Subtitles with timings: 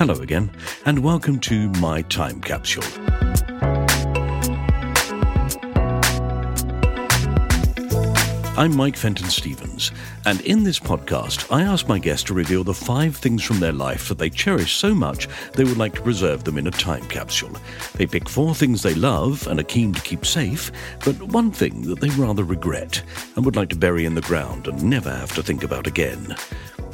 [0.00, 0.50] Hello again,
[0.86, 2.82] and welcome to My Time Capsule.
[8.56, 9.92] I'm Mike Fenton Stevens,
[10.24, 13.74] and in this podcast, I ask my guests to reveal the five things from their
[13.74, 17.06] life that they cherish so much they would like to preserve them in a time
[17.08, 17.54] capsule.
[17.96, 20.72] They pick four things they love and are keen to keep safe,
[21.04, 23.02] but one thing that they rather regret
[23.36, 26.34] and would like to bury in the ground and never have to think about again.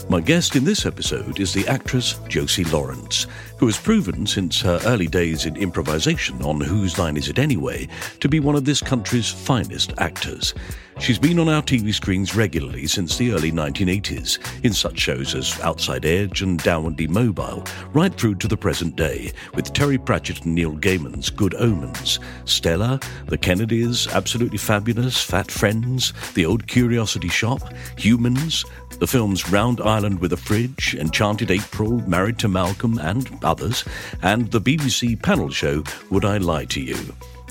[0.08, 3.26] My guest in this episode is the actress Josie Lawrence,
[3.58, 7.88] who has proven since her early days in improvisation on Whose Line Is It Anyway
[8.20, 10.54] to be one of this country's finest actors.
[10.98, 15.60] She's been on our TV screens regularly since the early 1980s, in such shows as
[15.60, 20.54] Outside Edge and Downwardly Mobile, right through to the present day, with Terry Pratchett and
[20.54, 27.60] Neil Gaiman's Good Omens, Stella, The Kennedys, Absolutely Fabulous, Fat Friends, The Old Curiosity Shop,
[27.98, 28.64] Humans,
[28.98, 33.84] the films Round Ireland with a Fridge, Enchanted April, Married to Malcolm, and others,
[34.22, 36.96] and the BBC panel show Would I Lie to You?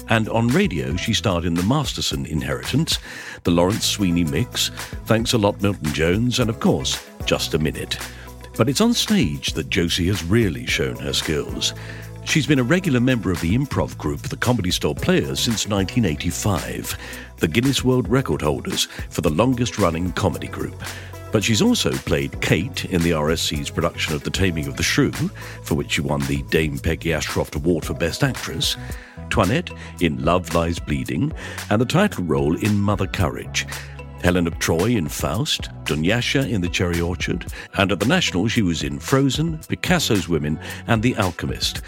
[0.09, 2.99] And on radio, she starred in The Masterson Inheritance,
[3.43, 4.69] The Lawrence Sweeney Mix,
[5.05, 7.97] Thanks a Lot Milton Jones, and of course, Just a Minute.
[8.57, 11.73] But it's on stage that Josie has really shown her skills.
[12.25, 16.97] She's been a regular member of the improv group The Comedy Store Players since 1985,
[17.37, 20.81] the Guinness World Record holders for the longest running comedy group.
[21.35, 25.11] But she's also played Kate in the RSC's production of The Taming of the Shrew,
[25.63, 28.77] for which she won the Dame Peggy Ashcroft Award for Best Actress,
[29.29, 29.69] Toinette
[29.99, 31.33] in Love Lies Bleeding,
[31.69, 33.67] and the title role in Mother Courage.
[34.23, 38.61] Helen of Troy in Faust, Dunyasha in The Cherry Orchard, and at the National she
[38.61, 40.57] was in Frozen, Picasso's Women,
[40.87, 41.81] and The Alchemist.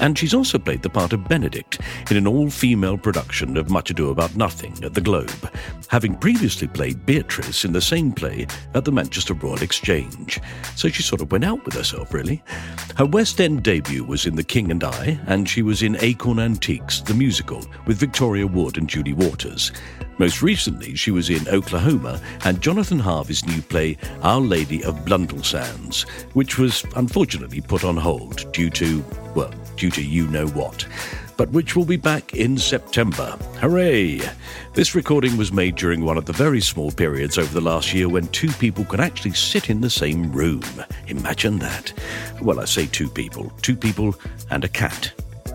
[0.00, 3.90] And she's also played the part of Benedict in an all female production of Much
[3.90, 5.50] Ado About Nothing at the Globe,
[5.88, 10.40] having previously played Beatrice in the same play at the Manchester Royal Exchange.
[10.76, 12.42] So she sort of went out with herself, really.
[12.96, 16.38] Her West End debut was in The King and I, and she was in Acorn
[16.38, 19.72] Antiques, the musical, with Victoria Wood and Julie Walters.
[20.18, 26.08] Most recently, she was in Oklahoma and Jonathan Harvey's new play, Our Lady of Blundellsands,
[26.34, 29.04] which was unfortunately put on hold due to,
[29.36, 30.84] well, due to you know what,
[31.36, 33.38] but which will be back in September.
[33.60, 34.20] Hooray!
[34.74, 38.08] This recording was made during one of the very small periods over the last year
[38.08, 40.64] when two people could actually sit in the same room.
[41.06, 41.92] Imagine that.
[42.42, 44.16] Well, I say two people, two people
[44.50, 45.12] and a cat.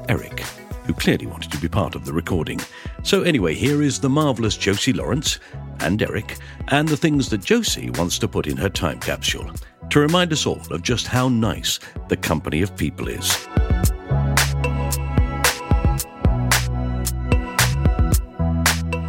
[0.08, 0.42] Eric
[0.86, 2.60] who clearly wanted to be part of the recording.
[3.04, 5.40] So, anyway, here is the marvellous Josie Lawrence
[5.80, 6.38] and Eric,
[6.70, 9.52] and the things that Josie wants to put in her time capsule
[9.90, 13.48] to remind us all of just how nice the company of people is.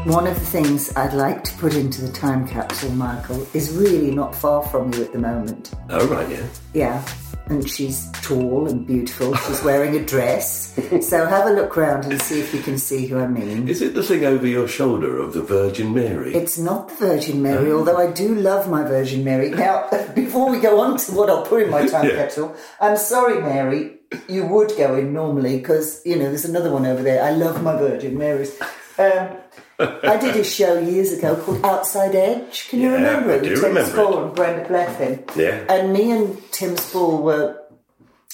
[0.04, 4.10] One of the things I'd like to put into the time capsule, Michael, is really
[4.10, 5.72] not far from you at the moment.
[5.88, 6.46] Oh, right, yeah.
[6.74, 7.04] Yeah.
[7.46, 9.34] And she's tall and beautiful.
[9.34, 10.74] She's wearing a dress.
[11.06, 13.68] so have a look round and see if you can see who I mean.
[13.68, 16.34] Is it the thing over your shoulder of the Virgin Mary?
[16.34, 19.50] It's not the Virgin Mary, although I do love my Virgin Mary.
[19.50, 22.16] Now, before we go on to what I'll put in my time Yeah.
[22.16, 26.86] capsule, I'm sorry, Mary, you would go in normally because, you know, there's another one
[26.86, 27.22] over there.
[27.22, 28.58] I love my Virgin Marys.
[28.98, 29.28] Um,
[29.78, 32.68] I did a show years ago called Outside Edge.
[32.68, 33.42] Can you Yeah, remember I it?
[33.42, 34.22] do Tim remember Spall it.
[34.26, 35.36] and Brenda Blethyn.
[35.36, 35.64] Yeah.
[35.68, 37.60] And me and Tim Spall were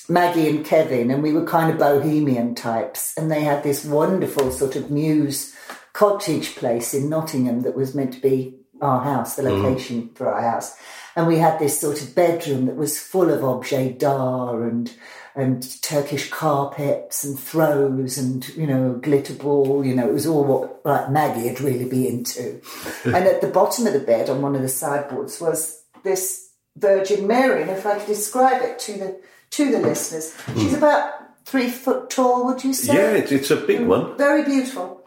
[0.08, 3.14] Maggie and Kevin, and we were kind of bohemian types.
[3.16, 5.54] And they had this wonderful sort of mews
[5.92, 9.62] cottage place in Nottingham that was meant to be our house, the mm.
[9.62, 10.74] location for our house.
[11.16, 14.92] And we had this sort of bedroom that was full of objet d'art and
[15.34, 19.84] and Turkish carpets and throws and you know glitter ball.
[19.84, 22.60] You know, it was all what like Maggie would really be into.
[23.04, 27.26] and at the bottom of the bed, on one of the sideboards, was this Virgin
[27.26, 27.62] Mary.
[27.62, 30.76] And if I could describe it to the to the listeners, she's hmm.
[30.76, 32.46] about three foot tall.
[32.46, 32.94] Would you say?
[32.94, 34.16] Yeah, it's, it's a big one.
[34.16, 34.98] Very beautiful.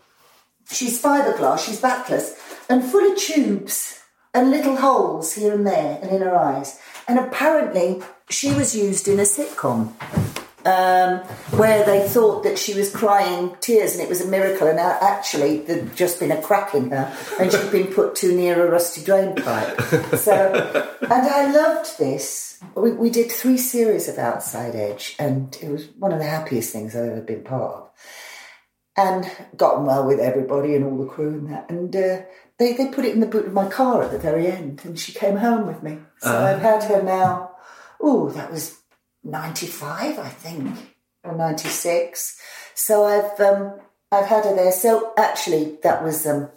[0.71, 2.35] She's fiberglass, she's backless,
[2.69, 4.02] and full of tubes
[4.33, 6.80] and little holes here and there and in her eyes.
[7.07, 9.94] And apparently, she was used in a sitcom
[10.65, 11.19] um,
[11.57, 15.59] where they thought that she was crying tears and it was a miracle, and actually,
[15.59, 19.03] there'd just been a crack in her and she'd been put too near a rusty
[19.03, 19.80] drain pipe.
[20.18, 20.53] So,
[21.01, 22.63] and I loved this.
[22.75, 26.71] We, we did three series of Outside Edge, and it was one of the happiest
[26.71, 27.89] things I've ever been part of
[28.95, 31.69] and got on well with everybody and all the crew and that.
[31.69, 32.21] And uh,
[32.63, 34.98] they, they put it in the boot of my car at the very end, and
[34.98, 36.00] she came home with me.
[36.19, 37.51] So I've had her now,
[38.00, 38.80] oh, that was
[39.24, 40.77] 95, I think,
[41.24, 42.39] or 96.
[42.75, 43.80] So I've um,
[44.12, 44.71] I've had her there.
[44.71, 46.25] So actually, that was.
[46.25, 46.50] Um,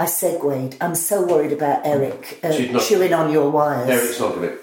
[0.00, 0.76] I segued.
[0.80, 3.90] I'm so worried about Eric uh, not- chewing on your wires.
[3.90, 4.58] Eric's not going to.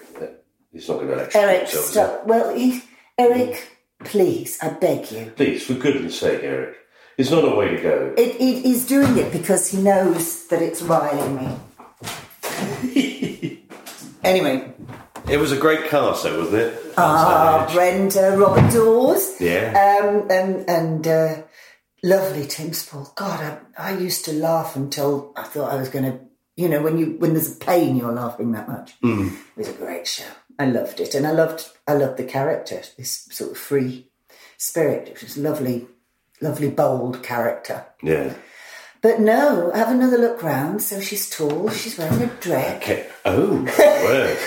[0.72, 2.26] He's not going to Eric, stop.
[2.26, 2.82] Well, he,
[3.18, 3.66] Eric,
[4.04, 5.32] please, I beg you.
[5.36, 6.76] Please, for goodness sake, Eric.
[7.18, 8.14] It's not a way to go.
[8.18, 11.58] It, it, he's doing it because he knows that it's riling me.
[14.24, 14.74] anyway,
[15.30, 16.94] It was a great cast, though, wasn't it?
[16.98, 19.72] ah, Brenda, Robert Daws, Yeah.
[20.04, 21.42] um, and and uh,
[22.04, 23.12] lovely Tim Spall.
[23.16, 26.20] God, I, I used to laugh until I thought I was going to.
[26.58, 28.94] You know, when you when there's a pain, you're laughing that much.
[29.04, 30.24] It was a great show.
[30.58, 34.10] I loved it, and I loved I loved the character, this sort of free
[34.58, 35.10] spirit.
[35.10, 35.88] It was lovely,
[36.46, 37.86] lovely, bold character.
[38.04, 38.34] yeah.
[39.02, 40.82] But no, have another look round.
[40.82, 42.78] So she's tall, she's wearing a dress.
[42.78, 43.08] Okay.
[43.24, 43.62] Oh,
[44.08, 44.38] word.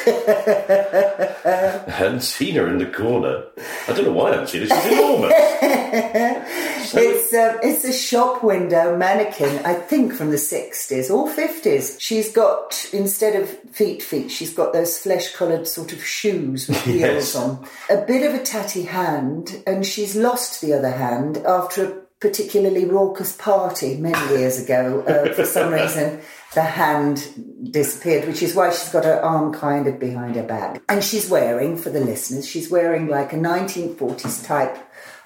[1.86, 3.44] I hadn't seen her in the corner.
[3.88, 4.68] I don't know why I haven't seen her.
[4.68, 5.32] She's enormous.
[6.90, 11.96] It's um, it's a shop window mannequin, I think from the 60s or 50s.
[12.00, 16.80] She's got, instead of feet feet, she's got those flesh coloured sort of shoes with
[16.84, 17.34] heels Yes.
[17.36, 17.66] on.
[17.90, 22.84] A bit of a tatty hand, and she's lost the other hand after a particularly
[22.84, 25.02] raucous party many years ago.
[25.02, 26.20] Uh, for some reason,
[26.54, 30.82] the hand disappeared, which is why she's got her arm kind of behind her back.
[30.88, 34.76] And she's wearing, for the listeners, she's wearing like a 1940s type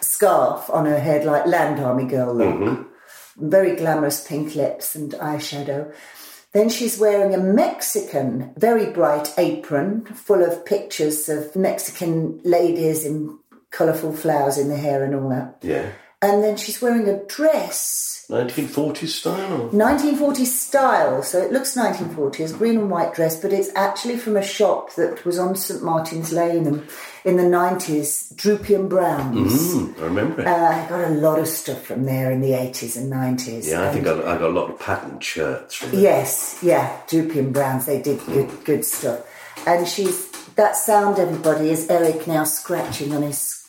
[0.01, 2.89] scarf on her head, like Land Army girl look.
[3.37, 5.93] Very glamorous pink lips and eyeshadow.
[6.53, 13.39] Then she's wearing a Mexican, very bright apron full of pictures of Mexican ladies in
[13.71, 15.57] colourful flowers in the hair and all that.
[15.63, 15.91] Yeah.
[16.23, 19.69] And then she's wearing a dress 1940s style?
[19.71, 24.43] 1940s style, so it looks 1940s, green and white dress, but it's actually from a
[24.43, 26.83] shop that was on St Martin's Lane
[27.25, 29.75] in the 90s, Droopy and Browns.
[29.75, 30.47] Mm, I remember it.
[30.47, 33.69] Uh, I got a lot of stuff from there in the 80s and 90s.
[33.69, 35.85] yeah, I think I, I got a lot of patterned shirts.
[35.93, 39.27] Yes, yeah, Droopy and Browns, they did good, good stuff.
[39.67, 43.62] And she's, that sound, everybody, is Eric now scratching on his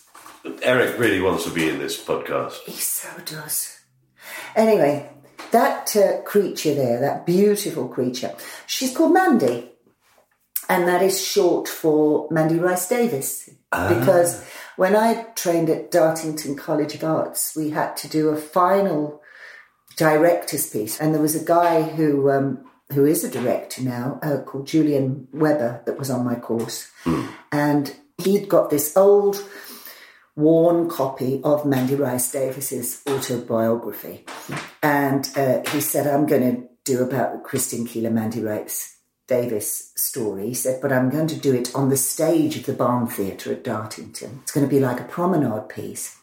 [0.61, 2.59] Eric really wants to be in this podcast.
[2.65, 3.79] He so does.
[4.55, 5.09] Anyway,
[5.51, 8.35] that uh, creature there, that beautiful creature,
[8.67, 9.69] she's called Mandy.
[10.69, 13.49] And that is short for Mandy Rice Davies.
[13.71, 14.45] Because
[14.77, 19.21] when I trained at Dartington College of Arts, we had to do a final
[19.97, 20.99] director's piece.
[20.99, 25.27] And there was a guy who, um, who is a director now uh, called Julian
[25.33, 26.89] Weber that was on my course.
[27.51, 29.43] And he'd got this old
[30.35, 34.25] worn copy of Mandy Rice Davies's autobiography.
[34.81, 38.97] And uh, he said, I'm going to do about Christine Keeler, Mandy Rice
[39.27, 40.47] Davies story.
[40.47, 43.53] He said, but I'm going to do it on the stage of the Barn Theatre
[43.53, 44.41] at Dartington.
[44.41, 46.17] It's going to be like a promenade piece.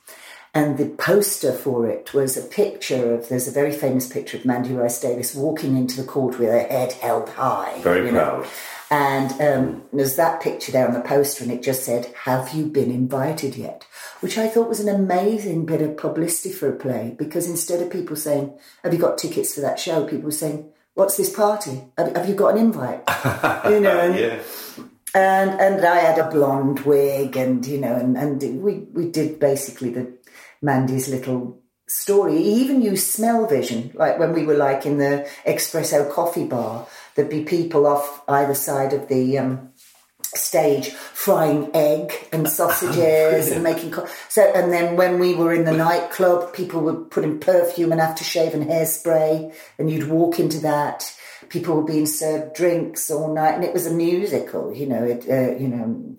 [0.53, 4.45] And the poster for it was a picture of, there's a very famous picture of
[4.45, 7.81] Mandy Rice Davies walking into the court with her head held high.
[7.83, 8.41] Very you know.
[8.41, 8.47] proud.
[8.91, 12.67] And um, there's that picture there on the poster, and it just said, Have you
[12.67, 13.87] been invited yet?
[14.21, 17.91] Which I thought was an amazing bit of publicity for a play because instead of
[17.91, 18.53] people saying,
[18.85, 20.05] Have you got tickets for that show?
[20.05, 21.83] People were saying, What's this party?
[21.97, 23.03] Have, have you got an invite?
[23.71, 24.41] you know, and, Yeah.
[25.15, 29.39] and and I had a blonde wig, and you know, and, and we we did
[29.39, 30.13] basically the
[30.61, 32.37] Mandy's little story.
[32.43, 36.87] He even used smell vision, like when we were like in the espresso coffee bar,
[37.15, 39.70] there'd be people off either side of the um,
[40.35, 44.43] stage frying egg and sausages and making co- so.
[44.55, 48.65] And then when we were in the nightclub, people were putting perfume and aftershave and
[48.65, 51.15] hairspray, and you'd walk into that.
[51.49, 54.75] People were being served drinks all night, and it was a musical.
[54.75, 55.29] You know, it.
[55.29, 56.17] Uh, you know,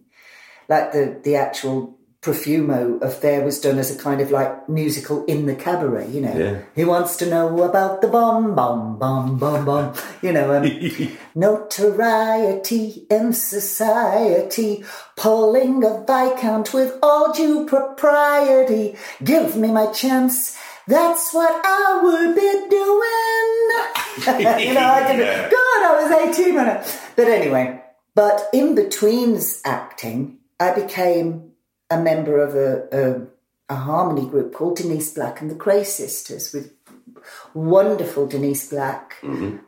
[0.68, 5.48] like the the actual Profumo affair was done as a kind of like musical in
[5.48, 6.38] the cabaret, you know.
[6.38, 6.62] Yeah.
[6.76, 10.54] He wants to know about the bomb, bomb, bomb, bomb, bomb, you know.
[10.54, 14.86] Um, notoriety in society,
[15.16, 18.96] pulling a viscount with all due propriety.
[19.24, 20.56] Give me my chance.
[20.88, 24.60] That's what I would be doing.
[24.68, 25.50] you know, I did Yeah.
[25.50, 26.86] God, I was 18 when I.
[27.16, 27.82] But anyway,
[28.14, 31.51] but in betweens acting, I became
[31.92, 36.52] a member of a, a, a harmony group called Denise Black and the Kray Sisters
[36.54, 36.74] with
[37.54, 39.18] wonderful Denise Black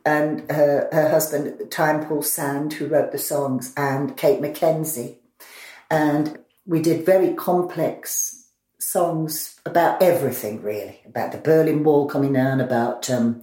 [0.06, 4.42] and her, her husband at the time, Paul Sand, who wrote the songs, and Kate
[4.42, 5.18] McKenzie.
[5.92, 8.48] And we did very complex
[8.80, 13.42] songs about everything, really, about the Berlin Wall coming down, about um,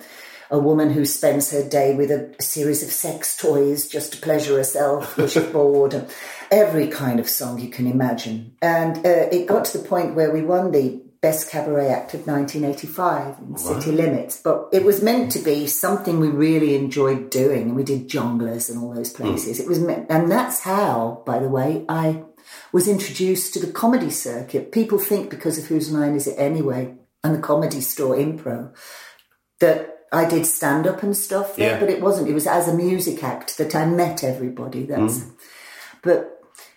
[0.50, 4.56] a woman who spends her day with a, series of sex toys just to pleasure
[4.56, 6.06] herself when she's bored.
[6.50, 8.56] Every kind of song you can imagine.
[8.60, 12.26] And uh, it got to the point where we won the Best Cabaret Act of
[12.26, 14.40] 1985 in City Limits.
[14.42, 17.62] But it was meant to be something we really enjoyed doing.
[17.62, 19.60] And we did Jongleurs and all those places.
[19.60, 22.24] It was meant, and that's how, by the way, I
[22.72, 24.72] was introduced to the comedy circuit.
[24.72, 28.74] People think because of Whose Line Is It Anyway and the Comedy Store Impro
[29.60, 31.80] that I did stand up and stuff there, Yeah.
[31.80, 32.28] but it wasn't.
[32.28, 34.84] It was as a music act that I met everybody.
[34.84, 35.24] That's,
[36.02, 36.36] but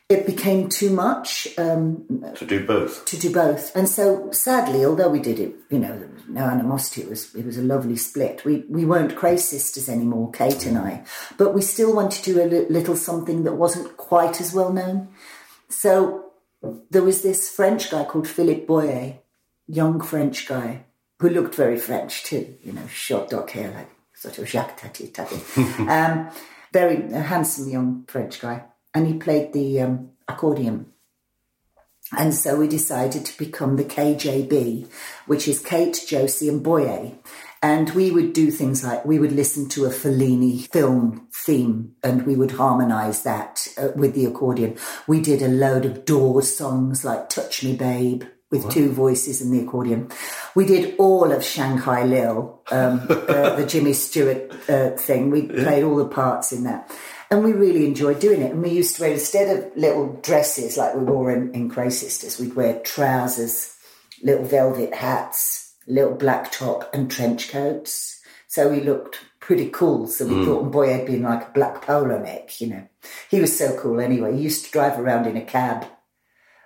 [0.09, 3.05] it became too much um, To do both.
[3.05, 3.75] to do both.
[3.75, 7.01] And so, sadly, although we did it, you know, there was no animosity.
[7.01, 8.45] It was it was a lovely split.
[8.45, 11.03] We we weren't Kray sisters anymore, Kate and I,
[11.37, 14.71] but we still wanted to do a li- little something that wasn't quite as well
[14.71, 15.07] known.
[15.69, 16.25] So
[16.91, 19.15] there was this French guy called Philippe Boyer,
[19.67, 20.85] young French guy
[21.23, 22.57] who looked very French too.
[22.63, 25.37] You know, short dark hair, like sort of Jacques Tati Tati.
[25.89, 26.29] um,
[26.73, 28.63] very handsome young French guy,
[28.93, 30.87] and he played the um, accordion.
[32.17, 34.89] And so we decided to become the KJB,
[35.25, 37.13] which is Kate, Josie, and Boyer.
[37.61, 42.25] And we would do things like we would listen to a Fellini film theme and
[42.25, 44.77] we would harmonise that uh, with the accordion.
[45.07, 49.51] We did a load of Doors songs like Touch Me Babe with two voices and
[49.51, 50.09] the accordion.
[50.53, 55.31] We did all of Shanghai Lil, um, uh, the Jimmy Stewart uh, thing.
[55.31, 56.95] We played all the parts in that.
[57.31, 58.51] And we really enjoyed doing it.
[58.51, 61.91] And we used to wear, instead of little dresses like we wore in, in Kray
[61.91, 63.75] Sisters, we'd wear trousers,
[64.21, 68.21] little velvet hats, little black top, and trench coats.
[68.47, 70.05] So we looked pretty cool.
[70.05, 72.87] So we thought, and boy, had been like a black polo neck, you know.
[73.31, 74.35] He was so cool anyway.
[74.35, 75.87] He used to drive around in a cab.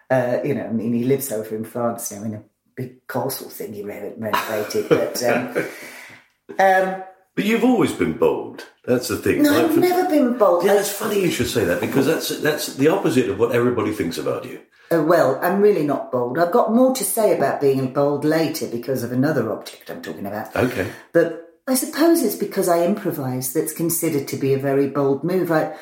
[0.09, 2.43] Uh, you know, I mean, he lives over in France now in a
[2.75, 4.87] big castle thing he re- renovated.
[4.89, 5.47] But um,
[6.59, 7.03] um,
[7.35, 8.65] But you've always been bold.
[8.85, 9.43] That's the thing.
[9.43, 9.65] no, right?
[9.65, 10.63] I've For- never been bold.
[10.63, 13.91] Yeah, it's funny you should say that because that's that's the opposite of what everybody
[13.91, 14.61] thinks about you.
[14.89, 16.39] Uh, well, I'm really not bold.
[16.39, 20.25] I've got more to say about being bold later because of another object I'm talking
[20.25, 20.55] about.
[20.55, 20.89] Okay.
[21.11, 25.51] But I suppose it's because I improvise that's considered to be a very bold move.
[25.51, 25.75] I,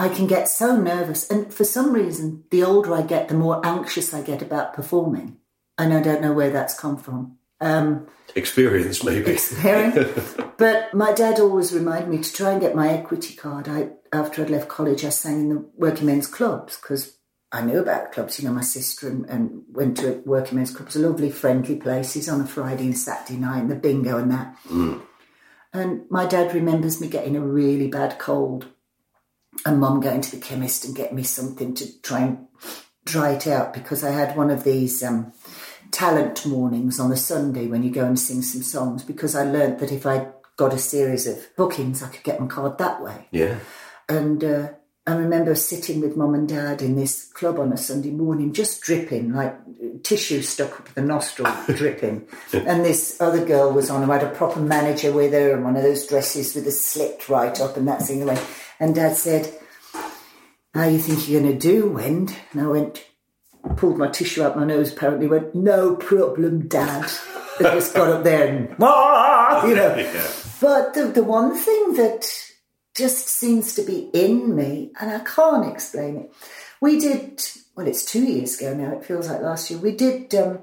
[0.00, 3.60] I can get so nervous, and for some reason, the older I get, the more
[3.66, 5.36] anxious I get about performing.
[5.76, 7.36] And I don't know where that's come from.
[7.60, 9.32] Um, Experience, maybe.
[9.32, 10.36] experience.
[10.56, 13.68] but my dad always reminded me to try and get my equity card.
[13.68, 17.18] I after I'd left college, I sang in the working men's clubs because
[17.52, 18.40] I knew about clubs.
[18.40, 22.40] You know, my sister and, and went to working men's clubs, lovely, friendly places on
[22.40, 24.56] a Friday and Saturday night, and the bingo and that.
[25.74, 28.66] And my dad remembers me getting a really bad cold,
[29.64, 32.46] and mum going to the chemist and get me something to try and
[33.04, 35.02] dry it out because I had one of these.
[35.02, 35.32] Um,
[35.90, 39.78] talent mornings on a Sunday when you go and sing some songs because I learnt
[39.80, 43.26] that if I got a series of bookings, I could get my card that way.
[43.30, 43.58] Yeah.
[44.08, 44.68] And uh,
[45.06, 48.82] I remember sitting with mum and dad in this club on a Sunday morning, just
[48.82, 49.56] dripping, like
[50.02, 52.28] tissue stuck up the nostril, dripping.
[52.52, 55.76] And this other girl was on who had a proper manager with her and one
[55.76, 58.38] of those dresses with a slit right up and that thing away.
[58.78, 59.52] And dad said,
[60.74, 62.36] How you think you're going to do, Wend?
[62.52, 63.04] And I went,
[63.76, 67.10] pulled my tissue out my nose, apparently went, No problem, dad.
[67.58, 70.26] and just got up there and, "Ah," you know.
[70.60, 72.30] But the, the one thing that
[73.00, 76.32] just seems to be in me, and I can't explain it.
[76.80, 77.42] We did,
[77.74, 79.80] well, it's two years ago now, it feels like last year.
[79.80, 80.60] We did, um,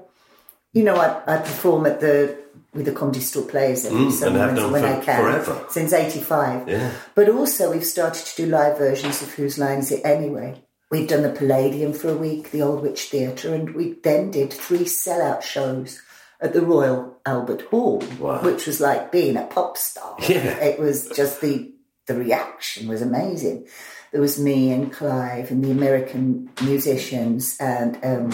[0.72, 2.36] you know, I, I perform at the,
[2.72, 5.20] with the Comedy Store players every Mm, summer and when, I can.
[5.22, 5.64] forever.
[5.68, 6.68] Since 85.
[6.68, 6.92] Yeah.
[7.14, 10.62] But also, we've started to do live versions of Whose Line Is It Anyway?
[10.90, 14.84] We've done the Palladium for a week, the Aldwych Theatre, and we then did three
[14.86, 16.00] sellout shows
[16.40, 18.40] at the Royal Albert Hall, Wow.
[18.42, 20.16] which was like being a pop star.
[20.28, 20.56] Yeah.
[20.64, 21.72] It was just the
[22.08, 23.68] the reaction was amazing.
[24.10, 28.32] There was me and Clive and the American musicians and um,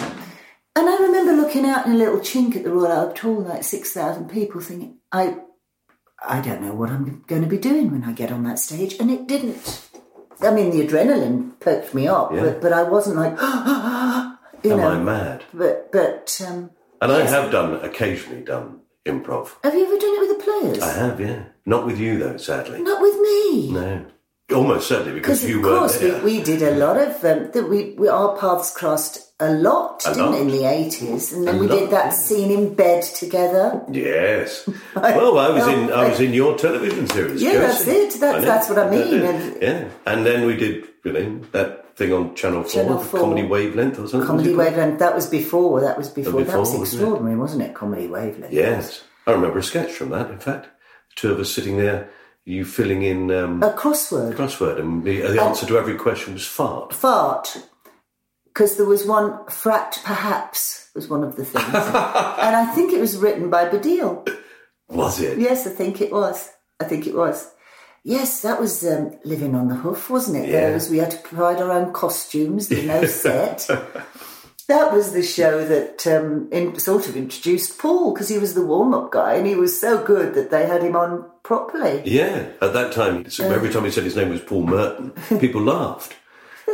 [0.77, 3.63] and I remember looking out in a little chink at the Royal Albert Hall, like
[3.65, 5.37] six thousand people, thinking, I
[6.27, 8.95] I don't know what I'm going to be doing when I get on that stage,
[8.99, 9.83] and it didn't.
[10.41, 12.41] I mean, the adrenaline perked me up, Yeah.
[12.45, 13.33] but but I wasn't like,
[14.65, 14.89] you Am know.
[14.89, 15.45] I mad?
[15.53, 19.51] But but um, And I have done occasionally done improv.
[19.63, 20.83] have you ever done it with the players?
[20.83, 21.45] I have, yeah.
[21.67, 22.83] Not with you though, sadly.
[22.83, 23.71] Not with me.
[23.73, 24.07] No.
[24.55, 26.23] Almost certainly because you of weren't course we, there.
[26.23, 30.11] we did a lot of um, that we, we our paths crossed a lot, A
[30.13, 30.41] didn't lot.
[30.41, 33.83] in the eighties, and then A we lot, did that scene in bed together.
[33.91, 34.69] Yes.
[34.95, 35.91] Well, I was in.
[35.91, 37.43] I was in your television series.
[37.43, 38.21] Yeah, that's it.
[38.21, 42.13] That's- that's what I mean, and- yeah, and then we did, you know, that thing
[42.13, 43.21] on Channel Four, Channel 4.
[43.21, 44.27] Comedy Wavelength or something.
[44.27, 44.57] Comedy it?
[44.57, 44.99] Wavelength.
[44.99, 45.81] That was before.
[45.81, 46.33] That was before.
[46.33, 46.95] that before, was wasn't it?
[46.95, 47.75] extraordinary, wasn't it?
[47.75, 48.53] Comedy Wavelength.
[48.53, 50.31] Yes, I remember a sketch from that.
[50.31, 50.69] In fact,
[51.15, 52.11] two of us sitting there,
[52.45, 54.35] you filling in um, A crossword.
[54.35, 56.93] crossword, and the, the answer to every question was fart.
[56.93, 57.57] Fart.
[58.47, 63.01] Because there was one frat, perhaps was one of the things, and I think it
[63.01, 64.29] was written by Baddiel.
[64.89, 65.39] Was it?
[65.39, 66.51] Yes, I think it was.
[66.81, 67.51] I think it was.
[68.07, 70.49] Yes, that was um, living on the hoof, wasn't it?
[70.51, 70.61] Yeah.
[70.67, 72.69] There was, we had to provide our own costumes.
[72.69, 73.67] There's no set.
[74.69, 78.65] that was the show that um, in, sort of introduced Paul because he was the
[78.65, 82.03] warm-up guy and he was so good that they had him on properly.
[82.05, 85.63] Yeah, at that time, so every time he said his name was Paul Merton, people
[85.77, 86.15] laughed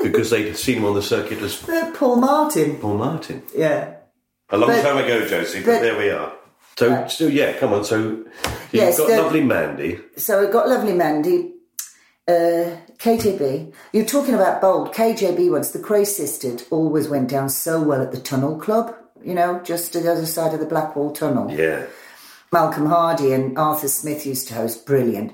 [0.03, 2.77] because they'd seen him on the circuit as Uh, Paul Martin.
[2.79, 3.43] Paul Martin.
[3.57, 3.95] Yeah.
[4.51, 6.33] A long But- time ago, Josie, but, but- there we are.
[6.81, 7.85] So, so yeah, come on.
[7.85, 8.27] So you've
[8.73, 10.01] Yes, got the- lovely Mandy.
[10.17, 11.53] So it got lovely Mandy.
[12.27, 13.71] Uh, KJB.
[13.93, 14.95] You're talking about bold.
[14.95, 19.35] KJB once, the Kray Sisters always went down so well at the Tunnel Club, you
[19.35, 21.51] know, just to the other side of the Blackwall Tunnel.
[21.51, 21.85] Yeah,
[22.51, 24.87] Malcolm Hardee and Arthur Smith used to host.
[24.87, 25.33] Brilliant.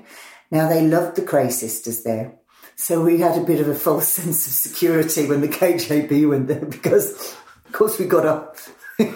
[0.51, 2.33] Now they loved the Kray sisters there.
[2.75, 6.47] So we had a bit of a false sense of security when the KJB went
[6.47, 7.11] there because,
[7.65, 8.57] of course, we got up.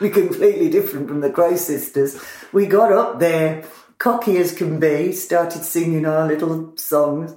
[0.00, 2.22] we completely different from the Kray sisters.
[2.52, 3.64] We got up there,
[3.98, 7.34] cocky as can be, started singing our little songs.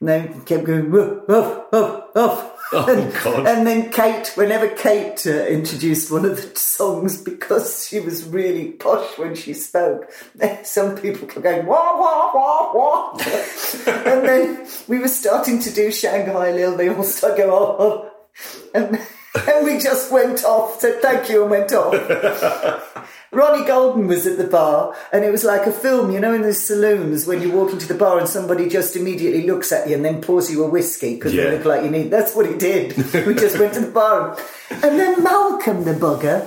[0.00, 2.48] And they kept going, woof, woof, woof, woof.
[2.74, 3.46] Oh, and, God.
[3.46, 8.72] and then Kate, whenever Kate uh, introduced one of the songs, because she was really
[8.72, 10.10] posh when she spoke,
[10.64, 13.18] some people kept going, wah, wah, wah, wah.
[13.86, 18.10] and then we were starting to do Shanghai Lil, they all started going, oh, oh.
[18.74, 18.98] And,
[19.48, 22.98] and we just went off, said thank you, and went off.
[23.32, 26.42] Ronnie Golden was at the bar, and it was like a film, you know, in
[26.42, 29.94] the saloons when you walk into the bar and somebody just immediately looks at you
[29.96, 31.44] and then pours you a whiskey because Yeah.
[31.44, 32.10] they look like you need.
[32.10, 32.94] That's what he did.
[33.26, 34.36] we just went to the bar,
[34.70, 36.46] and then Malcolm, the bugger,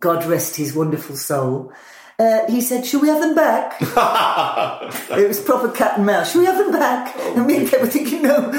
[0.00, 1.72] God rest his wonderful soul.
[2.18, 6.32] Uh, he said, "Shall we have them back?" it was proper cat and mouse.
[6.32, 7.14] Shall we have them back?
[7.18, 8.50] and me and Kate were thinking, "No,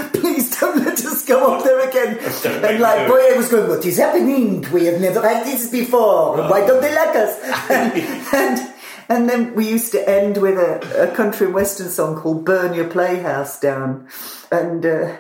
[1.28, 3.86] please don't let us go up there again." and like, boy, I was going, "What
[3.86, 4.66] is happening?
[4.72, 6.38] We have never had this before.
[6.50, 7.94] Why don't they like us?" and,
[8.34, 8.74] and
[9.10, 12.74] and then we used to end with a, a country and western song called "Burn
[12.74, 14.08] Your Playhouse Down,"
[14.52, 15.18] and uh,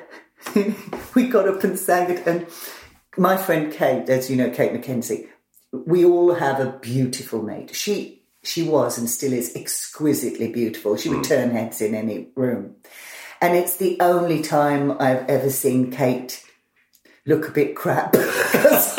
[1.15, 2.27] we got up and sang it.
[2.27, 2.47] And
[3.17, 5.27] my friend Kate, as you know, Kate McKenzie,
[5.71, 7.75] we all have a beautiful mate.
[7.75, 10.95] She she was and still is exquisitely beautiful.
[10.95, 12.75] She would turn heads in any room.
[13.41, 16.43] And it's the only time I've ever seen Kate
[17.27, 18.95] look a bit crap because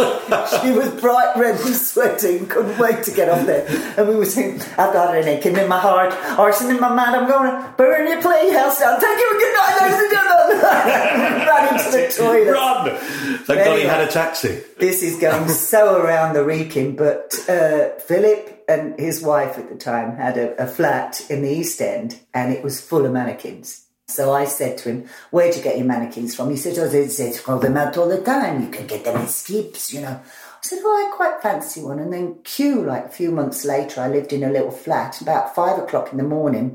[0.60, 3.66] she was bright red and sweating, couldn't wait to get up there.
[3.96, 7.16] And we were saying, I've got an aching in my heart, arson in my mind,
[7.16, 9.00] I'm going to burn your playhouse down.
[9.00, 10.58] Thank you and good night, ladies and gentlemen.
[11.48, 12.52] Ran into the toilet.
[12.52, 12.98] run!
[13.44, 14.60] Thank God he had a taxi.
[14.78, 19.76] This is going so around the Wrekin, but uh, Philip and his wife at the
[19.76, 23.87] time had a, a flat in the East End, and it was full of mannequins.
[24.08, 26.48] So I said to him, Where'd you get your mannequins from?
[26.50, 28.62] He said, Oh, they, they throw them out all the time.
[28.62, 30.18] You can get them in skips, you know.
[30.18, 31.98] I said, Oh, I quite fancy one.
[31.98, 35.20] And then, cue, like a few months later, I lived in a little flat.
[35.20, 36.72] About five o'clock in the morning,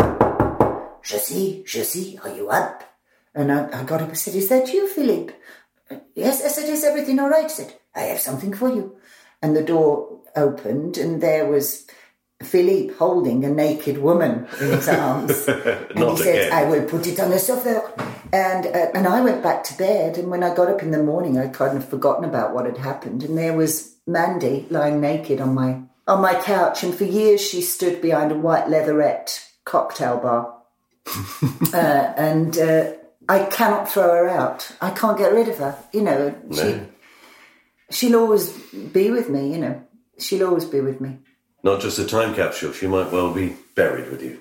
[1.02, 2.84] je sais, are you up?
[3.34, 5.32] And I, I got up and said, Is that you, Philip?
[6.14, 7.44] Yes, I said, Is everything all right?
[7.44, 8.96] He said, I have something for you.
[9.42, 11.88] And the door opened, and there was
[12.44, 15.48] Philippe holding a naked woman in his arms.
[15.48, 16.52] and he said.
[16.52, 17.92] I will put it on the sofa.
[18.32, 20.18] And, uh, and I went back to bed.
[20.18, 22.78] And when I got up in the morning, I'd kind of forgotten about what had
[22.78, 23.24] happened.
[23.24, 26.84] And there was Mandy lying naked on my, on my couch.
[26.84, 30.58] And for years, she stood behind a white leatherette cocktail bar.
[31.74, 32.94] uh, and uh,
[33.28, 34.72] I cannot throw her out.
[34.82, 35.78] I can't get rid of her.
[35.92, 36.82] You know, she,
[37.90, 39.84] she'll always be with me, you know.
[40.20, 41.20] She'll always be with me.
[41.64, 44.40] Not just a time capsule, she might well be buried with you.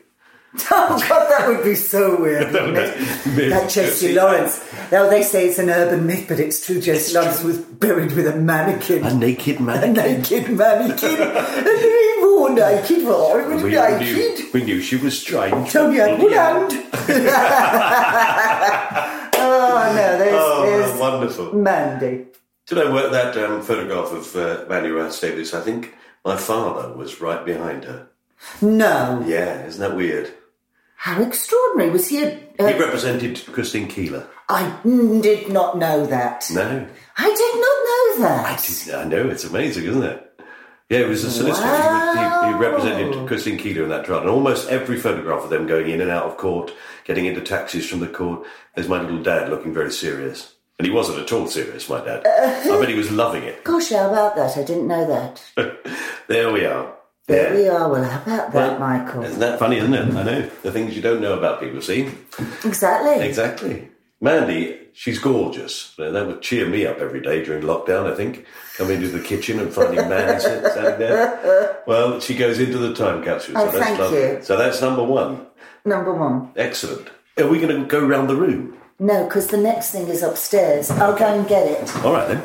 [0.70, 2.74] Oh God, that would be so weird, wouldn't?
[2.74, 4.60] That Josie Lawrence.
[4.92, 6.78] Now they say it's an urban myth, but it's true.
[6.78, 9.94] Josie Lawrence was buried with a mannequin, A naked a mannequin.
[9.94, 13.02] naked mannequin, and he wore naked.
[13.02, 14.00] Why was We, we, naked?
[14.38, 15.72] knew, we knew she was strange.
[15.72, 16.72] Tony had one hand.
[19.34, 21.54] oh no, there's, Oh, there's wonderful.
[21.54, 22.26] Mandy.
[22.66, 25.54] Did I work that um, photograph of uh, Mandy Rice Davies?
[25.54, 28.08] I think my father was right behind her.
[28.60, 30.32] No, Yeah, isn't that weird?
[30.96, 32.22] how extraordinary was he?
[32.22, 34.24] A, He uh, represented Christine Keeler.
[34.48, 34.72] I
[35.20, 36.44] did not know that.
[36.52, 38.46] No, I did not know that.
[38.46, 40.28] I, did, I know it's amazing, isn't it?
[40.88, 41.66] Yeah, he was a solicitor.
[41.66, 45.66] He, he, he represented Christine Keeler in that trial, and almost every photograph of them
[45.66, 46.72] going in and out of court,
[47.04, 48.46] getting into taxis from the court.
[48.74, 51.88] There's my little dad looking very serious, and he wasn't at all serious.
[51.88, 52.26] My dad.
[52.26, 53.62] I bet he was loving it.
[53.62, 54.56] Gosh, how about that?
[54.58, 55.40] I didn't know that.
[56.26, 56.92] There we are.
[57.28, 57.60] There Yeah.
[57.60, 57.88] we are.
[57.88, 59.22] Well, how about that, Well, Michael?
[59.22, 60.14] Isn't that funny, isn't it?
[60.16, 60.50] I know.
[60.62, 62.10] The things you don't know about people, see?
[62.64, 63.24] Exactly.
[63.24, 63.88] Exactly.
[64.20, 65.94] Mandy, she's gorgeous.
[65.98, 68.44] Uh, That would cheer me up every day during lockdown, I think.
[68.76, 71.82] Coming into the kitchen and finding Mandy standing there.
[71.86, 73.54] Well, she goes into the time capsule.
[73.58, 74.18] Oh, thank lovely.
[74.18, 74.38] you.
[74.42, 75.46] So that's number one.
[75.84, 76.50] Number one.
[76.56, 77.08] Excellent.
[77.38, 78.76] Are we going to go round the room?
[78.98, 80.90] No, because the next thing is upstairs.
[80.90, 81.96] I'll go and get it.
[82.04, 82.42] All right, then.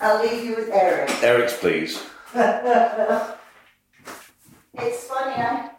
[0.00, 1.10] I'll leave you with Eric.
[1.22, 2.02] Eric's, please.
[4.80, 5.70] It's funny, I,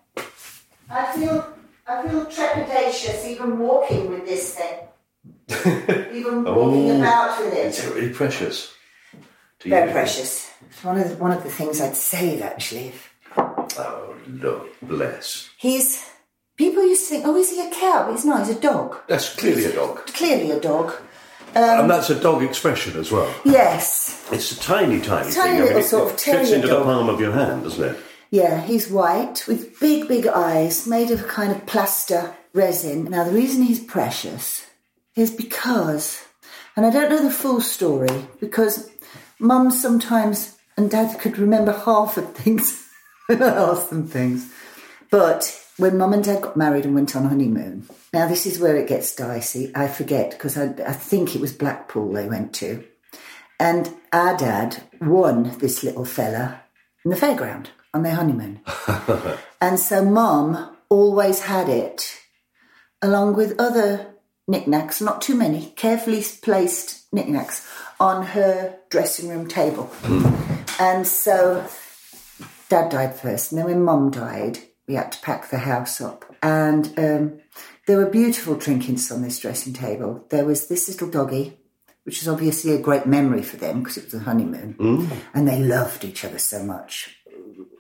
[0.90, 1.54] I feel
[1.88, 4.80] I feel trepidatious even walking with this thing.
[6.14, 6.98] even walking Oh.
[7.00, 7.86] about with Is it.
[7.86, 8.74] it really precious?
[9.64, 9.94] Very you?
[9.94, 10.52] precious.
[10.70, 12.92] It's one of the, one of the things I'd save actually.
[13.38, 15.50] Oh, look, bless.
[15.58, 16.09] He's
[16.60, 18.04] people used to think, oh, is he a cow?
[18.06, 18.46] But he's not.
[18.46, 18.98] He's a dog.
[19.08, 20.06] That's clearly a dog.
[20.08, 20.94] Clearly a dog.
[21.56, 23.34] and um, that's a dog expression as well.
[23.46, 24.28] Yes.
[24.32, 25.42] It's a tiny, tiny, Tiny thing.
[25.42, 27.96] I mean, little it, sort of it fits into the palm of your hand, doesn't
[27.96, 27.98] it?
[28.30, 33.06] Yeah, he's white with big, big eyes made of kind of plaster resin.
[33.06, 34.68] Now, the reason he's precious
[35.16, 36.22] is because,
[36.76, 38.92] and I don't know the full story, because
[39.40, 42.86] mum sometimes and dad could remember half of things
[43.28, 44.54] when I asked them things.
[45.10, 48.76] But when mum and dad got married and went on honeymoon, now this is where
[48.76, 49.72] it gets dicey.
[49.74, 52.84] I forget because I, I think it was Blackpool they went to.
[53.60, 56.62] And our dad won this little fella
[57.04, 58.62] in the fairground on their honeymoon.
[59.62, 62.20] and so mum always had it,
[63.02, 64.16] along with other
[64.48, 67.68] knickknacks, not too many, carefully placed knickknacks,
[68.00, 69.86] on her dressing room table.
[69.86, 70.56] Hmm.
[70.82, 71.68] And so
[72.70, 76.26] dad died first, and then when mum died, we had to pack the house up.
[76.42, 77.40] And um,
[77.86, 80.26] there were beautiful trinkets on this dressing table.
[80.30, 81.60] There was this little doggy,
[82.04, 84.76] which is obviously a great memory for them because it was a honeymoon,
[85.34, 87.16] and they loved each other so much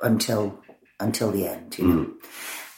[0.04, 0.60] until
[1.00, 1.80] until the end.
[1.80, 2.14] You know,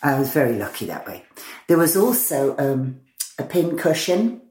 [0.02, 1.26] I was very lucky that way.
[1.68, 3.02] There was also um,
[3.38, 4.42] a pin cushion,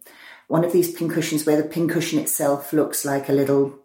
[0.48, 3.78] one of these pin cushions where the pin cushion itself looks like a little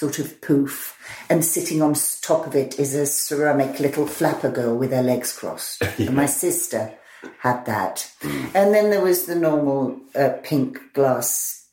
[0.00, 0.96] sort of poof,
[1.28, 5.30] and sitting on top of it is a ceramic little flapper girl with her legs
[5.38, 5.82] crossed.
[5.98, 6.94] And my sister
[7.40, 8.10] had that,
[8.54, 11.66] and then there was the normal uh, pink glass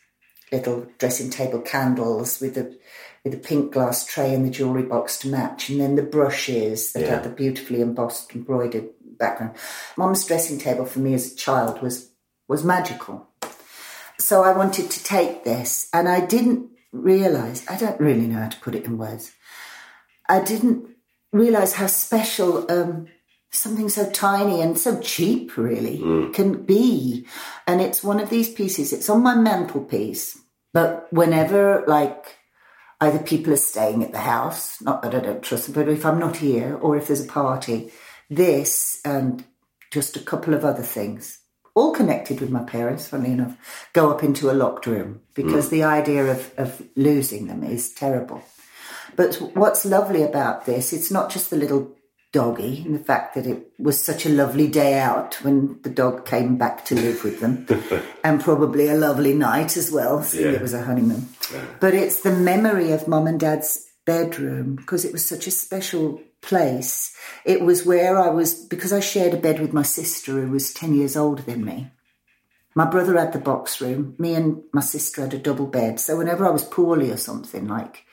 [0.51, 2.77] little dressing table candles with the
[3.23, 6.91] with the pink glass tray and the jewellery box to match, and then the brushes
[6.91, 7.15] that Yeah.
[7.15, 9.55] had the beautifully embossed embroidered background.
[9.97, 12.11] Mum's dressing table for me as a child was
[12.49, 13.15] was magical.
[14.19, 17.65] So I wanted to take this, and I didn't realize.
[17.67, 19.33] I don't really know how to put it in words.
[20.29, 20.87] I didn't
[21.31, 23.07] realize how special um,
[23.51, 25.97] something so tiny and so cheap really
[26.33, 27.25] can be.
[27.65, 28.93] And it's one of these pieces.
[28.93, 30.39] It's on my mantelpiece,
[30.73, 32.37] but whenever like
[32.99, 36.05] either people are staying at the house, not that I don't trust them, but if
[36.05, 37.91] I'm not here or if there's a party,
[38.29, 39.45] this and
[39.91, 41.39] just a couple of other things
[41.77, 43.55] all connected with my parents, funnily enough,
[43.93, 45.71] go up into a locked room because mm.
[45.71, 48.41] the idea of, of losing them is terrible.
[49.15, 51.95] But what's lovely about this, it's not just the little
[52.33, 56.25] doggy and the fact that it was such a lovely day out when the dog
[56.25, 57.65] came back to live with them
[58.23, 60.57] and probably a lovely night as well, seeing Yeah.
[60.57, 61.29] it was a honeymoon.
[61.79, 66.21] But it's the memory of mum and dad's bedroom because it was such a special
[66.47, 67.15] place.
[67.45, 70.73] It was where I was, because I shared a bed with my sister who was
[70.73, 71.91] 10 years older than me.
[72.73, 74.15] My brother had the box room.
[74.17, 75.99] Me and my sister had a double bed.
[75.99, 78.05] So whenever I was poorly or something, like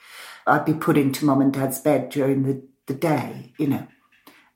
[0.45, 3.87] I'd be put into mum and dad's bed during the, the day, you know.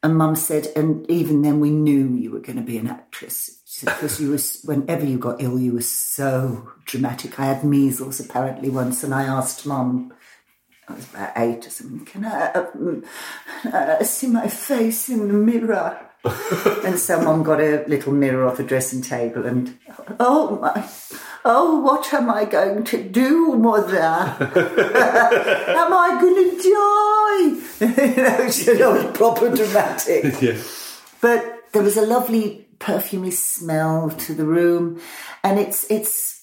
[0.02, 3.62] And mum said, and even then we knew you were going to be an actress.
[3.84, 7.40] Because you was, whenever you got ill, you were so dramatic.
[7.40, 10.14] I had measles apparently once, and I asked mum,
[10.90, 15.34] I was about eight or something, can I, uh, uh, see my face in the
[15.34, 16.06] mirror?
[16.84, 19.78] and someone got a little mirror off a dressing table and,
[20.20, 20.86] oh my,
[21.46, 23.98] oh, what am I going to do, mother?
[23.98, 28.16] am I going to die?
[28.16, 30.42] you know, she said, oh, proper dramatic.
[30.42, 30.58] Yeah.
[31.22, 35.02] But there was a lovely perfumy smell to the room,
[35.44, 36.39] and it's it's.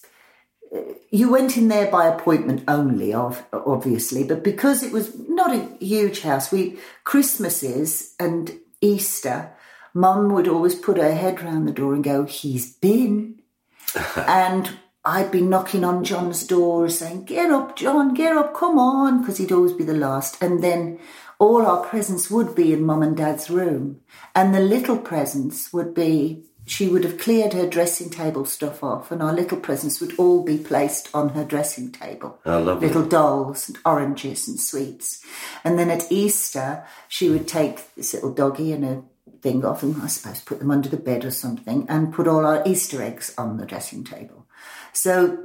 [1.11, 6.23] You went in there by appointment only, obviously, but because it was not a huge
[6.23, 9.53] house, we Christmases and Easter,
[9.95, 13.41] Mum would always put her head round the door and go, "He's been,"
[14.17, 19.21] and I'd be knocking on John's door saying, Get up, John, get up, come on,
[19.21, 20.43] because he'd always be the last.
[20.43, 20.99] And then
[21.39, 24.01] all our presents would be in mum and dad's room.
[24.35, 29.11] And the little presents would be, she would have cleared her dressing table stuff off,
[29.11, 32.39] and our little presents would all be placed on her dressing table.
[32.45, 32.89] How lovely.
[32.89, 35.25] Little dolls and oranges and sweets.
[35.65, 39.03] And then at Easter, she would take this little doggy and a
[39.43, 42.45] thing off and I suppose put them under the bed or something and put all
[42.45, 44.47] our Easter eggs on the dressing table.
[44.93, 45.39] So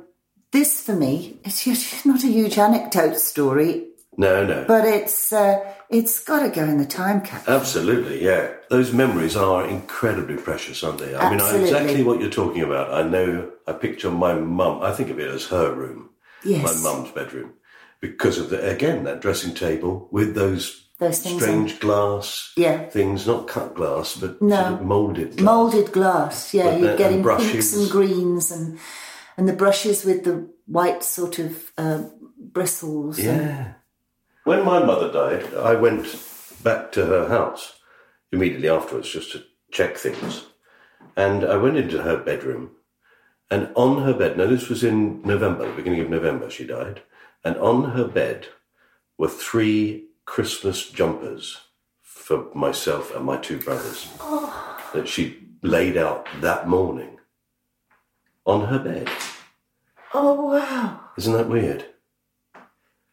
[0.51, 4.65] this for me, it's it's not a huge anecdote story, No, no.
[4.67, 5.59] but it's uh,
[5.91, 7.53] it's got to go in the time capsule.
[7.53, 8.51] Absolutely, yeah.
[8.69, 11.13] Those memories are incredibly precious, aren't they?
[11.15, 12.93] I mean, I exactly what you're talking about.
[12.93, 16.09] I know, I picture my mum, I think of it as her room,
[16.43, 16.63] Yes.
[16.63, 17.53] my mum's bedroom,
[17.99, 22.87] because of, the, again, that dressing table with those, Those things strange glass Yeah.
[22.89, 24.55] things, not cut glass, but No.
[24.61, 25.45] sort of moulded glass.
[25.45, 28.79] Molded glass, yeah, But you're getting and pinks and greens and
[29.37, 32.03] and the brushes with the white sort of uh,
[32.37, 33.17] bristles.
[33.19, 33.73] and- Yeah.
[34.51, 36.05] When my mother died, I went
[36.61, 37.79] back to her house
[38.33, 40.43] immediately afterwards just to check things.
[41.15, 42.71] And I went into her bedroom,
[43.49, 47.01] and on her bed, now this was in November, the beginning of November, she died,
[47.45, 48.49] and on her bed
[49.17, 51.57] were three Christmas jumpers
[52.01, 54.09] for myself and my two brothers
[54.93, 57.19] that she laid out that morning
[58.45, 59.09] on her bed.
[60.13, 60.99] Oh wow!
[61.17, 61.85] Isn't that weird?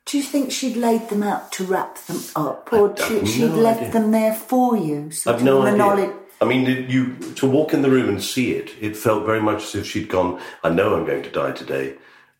[0.09, 3.57] Do you think she'd laid them out to wrap them up, or she, she'd no
[3.57, 3.92] left idea.
[3.92, 5.11] them there for you?
[5.27, 5.77] I've no the idea.
[5.77, 6.16] knowledge.
[6.40, 9.64] I mean, you to walk in the room and see it, it felt very much
[9.64, 10.40] as if she'd gone.
[10.64, 11.97] I know I'm going to die today,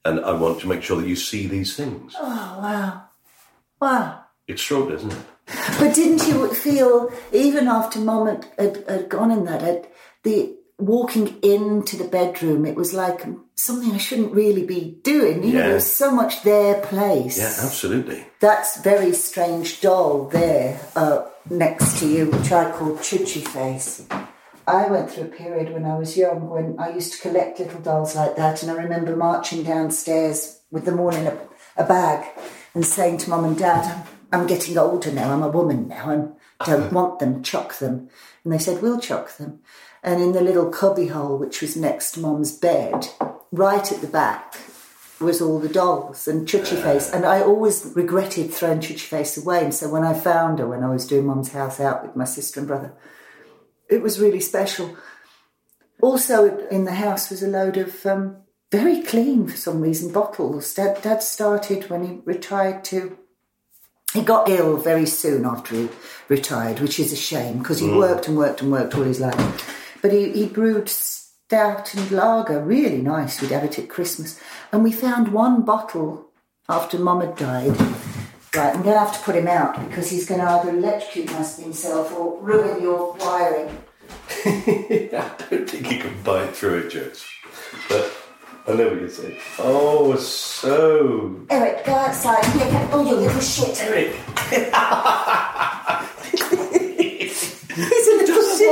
[0.07, 2.15] and I want to make sure that you see these things.
[2.19, 3.03] Oh wow!
[3.83, 4.25] Wow!
[4.47, 5.27] It's extraordinary, isn't it?
[5.79, 9.89] But didn't you feel, even after Mum had, had, had gone in that, had,
[10.23, 15.43] the walking into the bedroom, it was like something I shouldn't really be doing.
[15.43, 15.67] You know, Yeah.
[15.67, 17.37] there was so much their place.
[17.39, 18.25] Yeah, absolutely.
[18.41, 24.05] That's very strange doll there uh, next to you, which I call Chuchi Face.
[24.69, 27.81] I went through a period when I was young when I used to collect little
[27.81, 31.37] dolls like that, and I remember marching downstairs with them all in a,
[31.77, 32.29] a bag
[32.75, 33.85] and saying to mum and dad,
[34.33, 36.33] I'm, I'm getting older now, I'm a woman now, and
[36.67, 38.11] don't want them, chuck them.
[38.45, 39.61] And they said, We'll chuck them.
[40.03, 43.09] And in the little cubby hole, which was next to mum's bed,
[43.51, 44.57] right at the back,
[45.21, 47.11] was all the dolls and Chuchi Face.
[47.13, 49.65] And I always regretted throwing Chuchi Face away.
[49.65, 52.25] And so when I found her, when I was doing mum's house out with my
[52.25, 52.93] sister and brother,
[53.89, 54.97] it was really special.
[56.01, 58.37] Also in the house was a load of um,
[58.71, 60.73] very clean, for some reason, bottles.
[60.75, 63.19] Dad, Dad started when he retired to.
[64.15, 65.89] He got ill very soon after he
[66.29, 69.78] retired, which is a shame because he worked and worked and worked all his life.
[70.03, 73.41] But he, he brewed stout and lager, really nice.
[73.41, 74.39] We'd have it at Christmas.
[74.73, 76.29] And we found one bottle
[76.69, 77.77] after Mum had died.
[78.55, 81.29] Right, I'm going to have to put him out because he's going to either electrocute
[81.31, 83.77] himself or ruin your wiring.
[84.47, 87.27] I don't think you can bite through it, Joyce.
[87.91, 88.11] But
[88.67, 89.39] I know what you say.
[89.59, 92.43] Oh, so Eric, go outside.
[92.47, 93.79] Here, get- all your little shit.
[93.83, 94.15] Eric.
[97.77, 98.08] He's a little shit.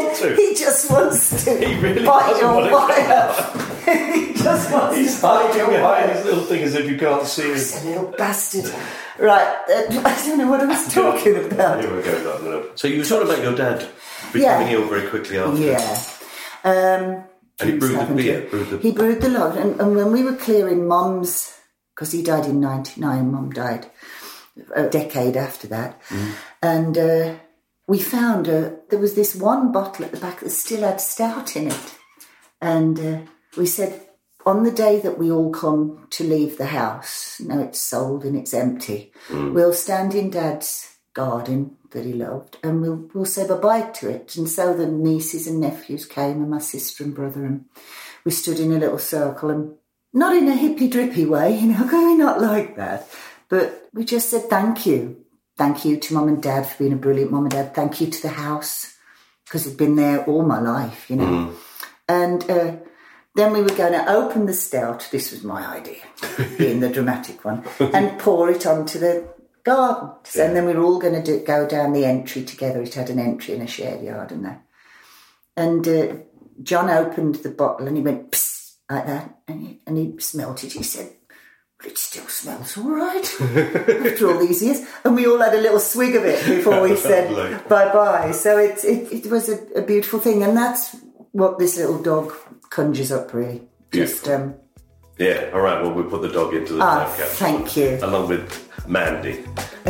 [0.05, 0.37] Want to.
[0.37, 4.13] He just wants to He really bite doesn't your want to wire.
[4.15, 6.09] he just wants He's to bite your behind wire.
[6.15, 7.53] his little thing as if you can't see him.
[7.55, 8.73] He's a little bastard.
[9.19, 11.81] Right, uh, I don't know what I was talking about.
[11.81, 12.71] Here we go.
[12.75, 13.87] So you were talking about your dad
[14.35, 14.69] Yeah.
[14.69, 15.63] ill very quickly after.
[15.63, 15.99] Yeah.
[16.65, 17.25] Um,
[17.61, 18.47] And he brewed the beer.
[18.51, 21.55] Brewed the, He brewed the lot, and, and when we were clearing Mum's,
[21.95, 23.87] because he died in '99, Mum died
[24.75, 26.01] a decade after that,
[26.63, 27.35] and uh,
[27.87, 31.57] we found uh, there was this one bottle at the back that still had stout
[31.57, 31.95] in it,
[32.61, 33.19] and uh,
[33.57, 34.03] we said
[34.45, 38.37] on the day that we all come to leave the house, now it's sold and
[38.37, 43.57] it's empty, we'll stand in Dad's garden that he loved, and we'll we'll say bye
[43.57, 44.37] bye to it.
[44.37, 47.65] And so the nieces and nephews came, and my sister and brother, and
[48.25, 49.75] we stood in a little circle, and
[50.13, 53.09] not in a hippy drippy way, you know, going not like that,
[53.49, 55.25] but we just said thank you,
[55.57, 58.09] thank you to mum and dad for being a brilliant mum and dad, thank you
[58.09, 58.97] to the house
[59.45, 61.53] because I've been there all my life, you know,
[62.09, 62.51] and.
[62.51, 62.77] Uh,
[63.37, 65.09] then we were going to open the stout.
[65.13, 66.01] This was my idea,
[66.59, 69.29] being the dramatic one, and pour it onto the
[69.63, 70.09] garden.
[70.25, 72.81] So, And then we were all going to do, go down the entry together.
[72.81, 74.63] It had an entry and a shared yard and that.
[75.55, 76.15] And uh,
[76.63, 78.35] John opened the bottle and he went
[78.89, 80.73] like that, and he, and he smelt it.
[80.73, 81.16] He said, "Well,
[81.87, 83.25] it still smells all right
[84.07, 86.97] after all these years." And we all had a little swig of it before we
[87.09, 87.31] said
[87.69, 88.33] bye bye.
[88.33, 90.97] So it it, it was a, a beautiful thing, and that's
[91.33, 92.33] what this little dog
[92.71, 93.63] conjures up, really.
[93.93, 94.55] Just um,
[95.19, 95.51] yeah.
[95.55, 95.83] All right.
[95.83, 97.99] Well, we'll put the dog into the ah, time capsule thank you.
[98.03, 99.45] along with Mandy.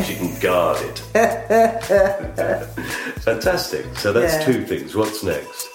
[0.04, 0.98] She can guard it.
[3.22, 3.86] Fantastic.
[3.96, 4.44] So that's Yeah.
[4.44, 4.94] two things.
[4.94, 5.68] What's next?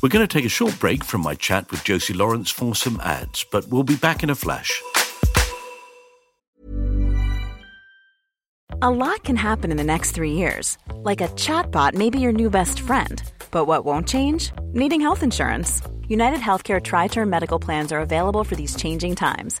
[0.00, 3.00] We're going to take a short break from my chat with Josie Lawrence for some
[3.00, 4.80] ads, but we'll be back in a flash.
[8.80, 10.78] A lot can happen in the next three years.
[11.02, 13.20] Like a chatbot may be your new best friend.
[13.50, 14.52] But what won't change?
[14.72, 15.82] Needing health insurance.
[16.06, 19.60] United Healthcare Tri Term Medical Plans are available for these changing times.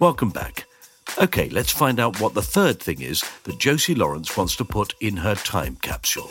[0.00, 0.64] Welcome back.
[1.20, 4.94] Okay, let's find out what the third thing is that Josie Lawrence wants to put
[5.00, 6.30] in her time capsule.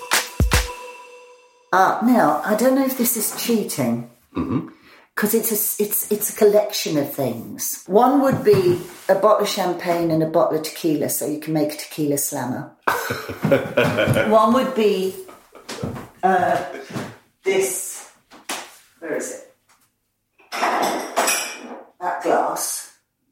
[1.73, 6.37] Ah, now I don't know if this is cheating because it's a it's it's a
[6.37, 7.83] collection of things.
[7.87, 11.53] One would be a bottle of champagne and a bottle of tequila, so you can
[11.53, 12.71] make a tequila slammer.
[14.29, 15.13] One would be
[16.23, 16.63] uh,
[17.43, 18.13] this.
[18.99, 19.55] Where is it?
[21.99, 22.87] That glass,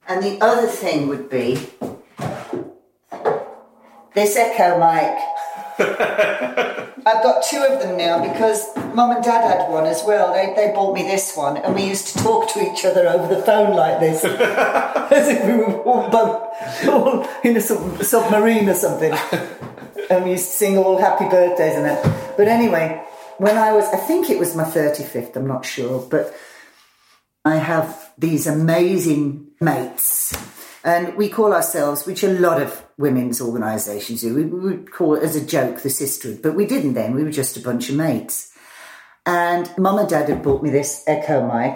[0.07, 1.55] and the other thing would be
[4.13, 5.17] this echo mic.
[7.07, 10.33] I've got two of them now because mum and dad had one as well.
[10.33, 13.33] They, they bought me this one, and we used to talk to each other over
[13.33, 14.23] the phone like this,
[15.11, 19.13] as if we were all, both, all in a sub- submarine or something.
[20.09, 22.37] and we used to sing all happy birthdays and that.
[22.37, 23.03] But anyway,
[23.37, 26.33] when I was, I think it was my 35th, I'm not sure, but
[27.43, 30.33] I have these amazing mates.
[30.83, 35.23] And we call ourselves, which a lot of women's organisations do, we would call it
[35.23, 37.15] as a joke the sisterhood, but we didn't then.
[37.15, 38.53] We were just a bunch of mates.
[39.25, 41.75] And mum and dad had bought me this Echo mic,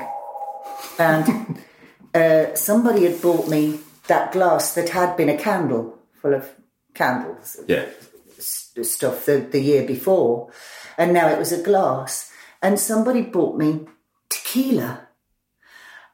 [1.00, 1.58] and
[2.14, 6.48] uh, somebody had bought me that glass that had been a candle full of
[6.94, 7.86] candles, Yeah.
[8.38, 10.52] stuff the, the year before,
[10.98, 12.32] and now it was a glass.
[12.62, 13.88] And somebody bought me
[14.30, 15.08] tequila.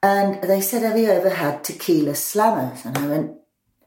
[0.05, 2.85] And they said, Have you ever had tequila slammers?
[2.85, 3.31] And I went,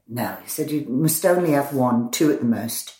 [0.08, 0.36] No.
[0.42, 2.94] He said, You must only have one, two at the most.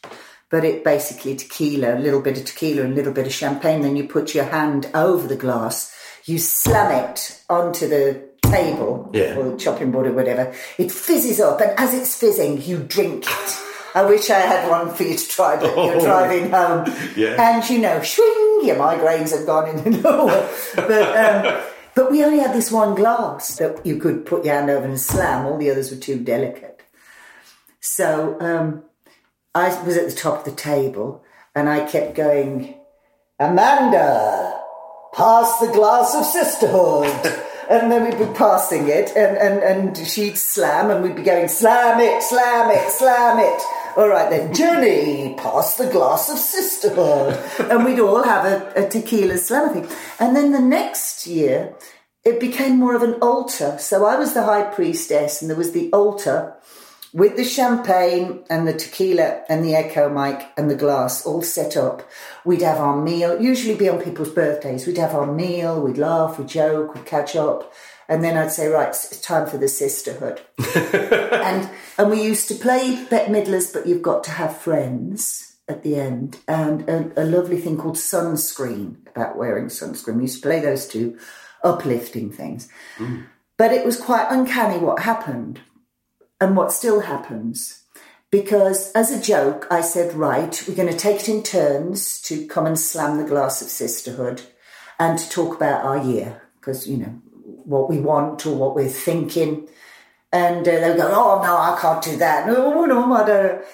[0.51, 3.81] But it basically tequila, a little bit of tequila and a little bit of champagne.
[3.83, 5.93] Then you put your hand over the glass,
[6.27, 9.37] you slam it onto the table Yeah.
[9.37, 10.55] or chopping board or whatever.
[10.79, 13.59] It fizzes up, and as it's fizzing, you drink it.
[13.95, 16.01] I wish I had one for you to try, but you're Oh.
[16.05, 16.85] driving home.
[17.17, 17.35] Yeah.
[17.47, 20.49] And you know, swing, your migraines have gone in the nowhere.
[20.77, 21.63] But, um,
[21.99, 25.01] but we only had this one glass that you could put your hand over and
[25.01, 25.45] slam.
[25.45, 26.81] All the others were too delicate.
[27.81, 28.85] So um,
[29.53, 31.25] I was at the top of the table
[31.57, 32.77] and I kept going,
[33.41, 34.61] Amanda,
[35.13, 37.35] pass the glass of sisterhood.
[37.69, 41.49] and then we'd be passing it and, and, and she'd slam and we'd be going,
[41.49, 43.61] slam it, slam it, slam it.
[43.99, 47.37] All right then, Jenny, pass the glass of sisterhood.
[47.69, 49.89] and we'd all have a, a tequila slam thing.
[50.21, 51.75] And then the next year,
[52.25, 53.77] it became more of an altar.
[53.81, 56.55] So I was the high priestess and there was the altar
[57.13, 61.77] with the champagne and the tequila and the echo mic and the glass all set
[61.77, 62.09] up.
[62.45, 64.87] We'd have our meal, usually be on people's birthdays.
[64.87, 67.73] We'd have our meal, we'd laugh, we'd joke, we'd catch up.
[68.09, 70.41] And then I'd say, right, it's time for the sisterhood.
[70.77, 75.83] and and we used to play Bette Midler's, but you've got to have friends at
[75.83, 76.39] the end.
[76.49, 80.17] And a, a lovely thing called sunscreen, about wearing sunscreen.
[80.17, 81.19] We used to play those two
[81.63, 82.69] uplifting things.
[82.97, 83.23] Hmm.
[83.59, 85.61] But it was quite uncanny what happened
[86.41, 87.83] and what still happens.
[88.31, 92.47] Because as a joke, I said, right, we're going to take it in turns to
[92.47, 94.43] come and slam the glass of sisterhood
[94.99, 96.43] and to talk about our year.
[96.61, 97.23] Because, you know,
[97.69, 99.69] what we want or what we're thinking.
[100.33, 102.47] And uh, they'll go, oh, no, I can't do that.
[102.47, 103.65] No, no, I don't.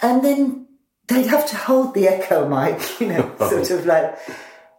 [0.00, 0.66] And then
[1.08, 4.18] they'd have to hold the echo mic, you know, sort of like,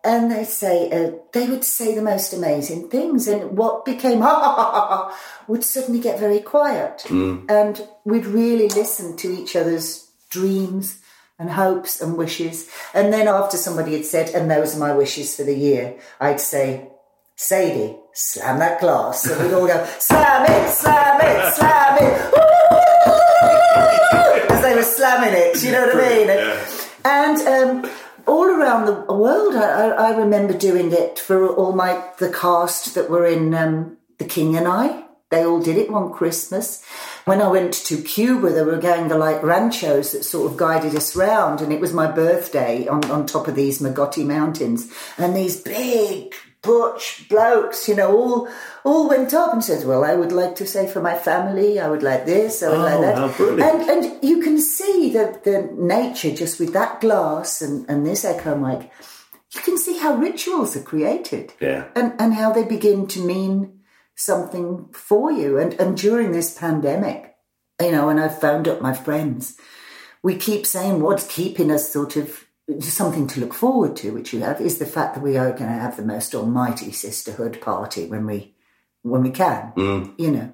[0.03, 3.27] and they'd say, uh, they would say the most amazing things.
[3.27, 7.05] And what became ha ha ha ha ha would suddenly get very quiet.
[7.47, 10.99] And we'd really listen to each other's dreams
[11.39, 12.69] and hopes and wishes.
[12.93, 16.41] And then after somebody had said, and those are my wishes for the year, I'd
[16.41, 16.89] say,
[17.35, 19.25] Sadie, slam that glass.
[19.25, 22.33] And we'd all go, slam it, slam it, slam it.
[24.51, 26.29] As they were slamming it, you know what I mean?
[27.05, 27.91] And um,
[28.27, 32.95] all around the world, I, I I remember doing it for all my the cast
[32.95, 35.03] that were in um, The King and I.
[35.29, 36.85] They all did it one Christmas.
[37.25, 40.57] When I went to Cuba, there were a gang of like ranchos that sort of
[40.57, 44.93] guided us round, and it was my birthday on, on top of these Magotti Mountains,
[45.17, 48.47] and these big butch blokes, you know, all
[48.83, 51.87] all went up and said, "Well, I would like to say for my family, I
[51.89, 55.39] would like this, I would like Oh, that," how and and you can see the
[55.43, 58.89] the nature just with that glass and and this echo mic.
[59.55, 61.83] You can see how rituals are created Yeah.
[61.95, 63.81] and, and how they begin to mean
[64.15, 65.59] something for you.
[65.59, 67.35] And, and during this pandemic,
[67.79, 69.55] you know, and I've phoned up my friends,
[70.23, 72.42] we keep saying what's keeping us sort of
[72.79, 75.71] something to look forward to, which you have, is the fact that we are going
[75.71, 78.55] to have the most almighty sisterhood party when we
[79.01, 79.73] when we can,
[80.17, 80.51] you know.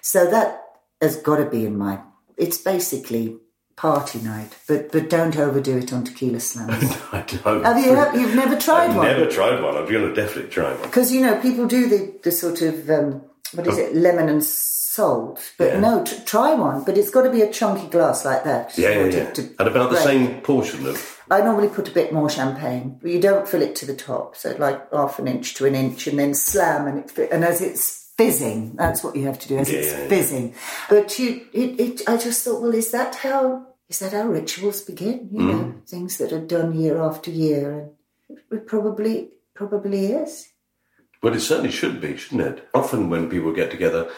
[0.00, 0.62] So that
[1.00, 2.00] has got to be in my.
[2.38, 3.36] It's basically
[3.76, 6.84] party night, but but don't overdo it on tequila slams.
[7.12, 7.64] I don't.
[7.64, 8.20] have you?
[8.20, 8.90] You've never tried one?
[8.90, 9.06] I've one?
[9.06, 9.76] never tried one.
[9.76, 10.82] I'm going to definitely try one.
[10.82, 14.44] Because you know people do the the sort of um, what is it, lemon and
[14.44, 15.52] salt.
[15.58, 15.80] But Yeah.
[15.80, 16.84] no, t- try one.
[16.84, 18.76] But it's got to be a chunky glass like that.
[18.76, 19.30] Yeah, yeah, yeah.
[19.32, 21.19] to And about the same portion of.
[21.30, 24.36] I normally put a bit more champagne, but you don't fill it to the top.
[24.36, 27.60] So like half an inch to an inch, and then slam, and it and as
[27.60, 30.08] it's fizzing, that's what you have to do as Yeah, it's yeah, yeah.
[30.08, 30.54] fizzing.
[30.88, 34.82] But you, it, it, I just thought, well, is that how is that how rituals
[34.82, 35.28] begin?
[35.32, 35.88] You know, Mm.
[35.88, 37.70] things that are done year after year,
[38.28, 40.48] and it probably probably is.
[41.22, 42.68] Well, it certainly should be, shouldn't it?
[42.74, 44.10] Often when people get together,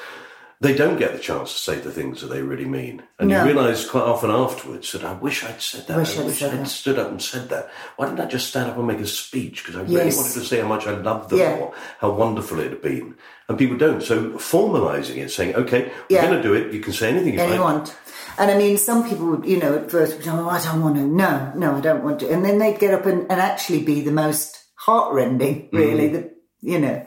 [0.63, 3.03] they don't get the chance to say the things that they really mean.
[3.19, 3.41] And No.
[3.41, 5.97] you realise quite often afterwards that I wish I'd said that.
[5.97, 6.67] Wish I I'd wish I'd that.
[6.69, 7.69] stood up and said that.
[7.97, 9.65] Why didn't I just stand up and make a speech?
[9.65, 10.17] Because I really Yes.
[10.19, 11.57] wanted to say how much I loved them Yeah.
[11.57, 13.17] or how wonderful it had been.
[13.49, 14.03] And people don't.
[14.05, 16.27] So formalising it, saying, okay, we're Yeah.
[16.27, 16.73] going to do it.
[16.73, 17.95] You can say anything you want.
[18.39, 20.95] And I mean, some people would, you know, at first would, oh, I don't want
[20.97, 21.03] to.
[21.03, 22.31] No, no, I don't want to.
[22.31, 26.13] And then they'd get up and, and actually be the most heartrending, really, Mm.
[26.13, 26.31] the,
[26.63, 27.05] you know.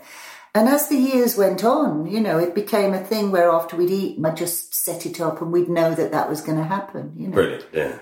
[0.55, 3.89] And as the years went on, you know, it became a thing where after we'd
[3.89, 7.13] eat, I'd just set it up and we'd know that that was going to happen,
[7.17, 7.33] you know.
[7.33, 7.99] Brilliant, yeah.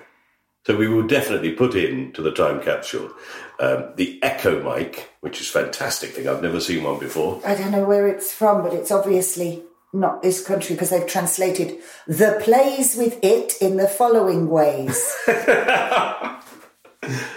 [0.68, 3.12] So we will definitely put in to the time capsule
[3.60, 6.30] um, the Echo mic, which is a fantastic thing.
[6.30, 7.42] I've never seen one before.
[7.44, 11.80] I don't know where it's from, but it's obviously not this country because they've translated
[12.08, 15.16] the plays with it in the following ways.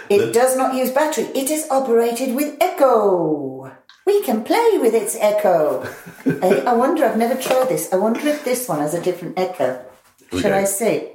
[0.09, 1.25] it does not use battery.
[1.35, 3.75] It is operated with echo.
[4.07, 5.83] We can play with its echo.
[6.41, 7.91] I, I wonder, I've never tried this.
[7.91, 9.83] I wonder if this one has a different echo.
[10.31, 10.51] Shall Okay.
[10.53, 11.09] I see?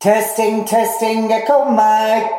[0.00, 2.30] Testing, testing, echo mic.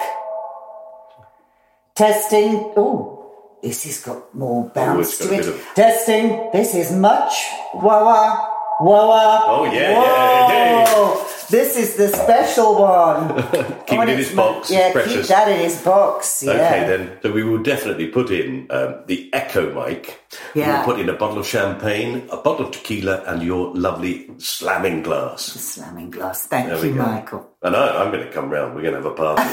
[1.96, 2.74] Testing.
[2.78, 3.32] Oh,
[3.64, 5.48] this has got more bounce it's got to it.
[5.48, 6.50] of- Testing.
[6.54, 7.34] This is much.
[7.74, 8.54] Wah wah.
[8.80, 9.42] Wah.
[9.46, 10.94] Oh, yeah, yeah, yeah.
[10.94, 11.28] Whoa.
[11.50, 13.36] This is the special one.
[13.88, 14.70] Keep it in it's his box.
[14.70, 16.44] Yeah, it's keep that in his box.
[16.44, 16.52] Yeah.
[16.52, 17.20] Okay, then.
[17.22, 20.20] So we will definitely put in um, the Echo mic.
[20.54, 20.86] Yeah.
[20.86, 25.04] We'll put in a bottle of champagne, a bottle of tequila, and your lovely slamming
[25.04, 25.54] glass.
[25.54, 26.48] The Slamming glass.
[26.48, 26.96] Thank There you.
[26.96, 27.50] Michael.
[27.62, 28.76] And I, I'm going to come round.
[28.76, 29.48] We're going to have a party.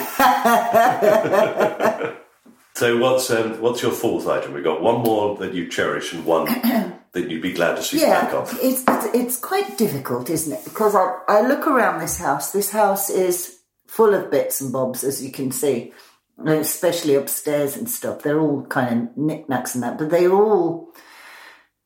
[2.74, 4.52] so what's um, what's your fourth item?
[4.52, 6.48] We've got one more that you cherish and one
[7.14, 10.64] that you'd be glad to see back Yeah, it's, it's it's quite difficult, isn't it?
[10.64, 12.52] Because I, I look around this house.
[12.52, 15.92] This house is full of bits and bobs, as you can see,
[16.44, 18.22] especially upstairs and stuff.
[18.22, 20.92] They're all kind of knickknacks and that, but they all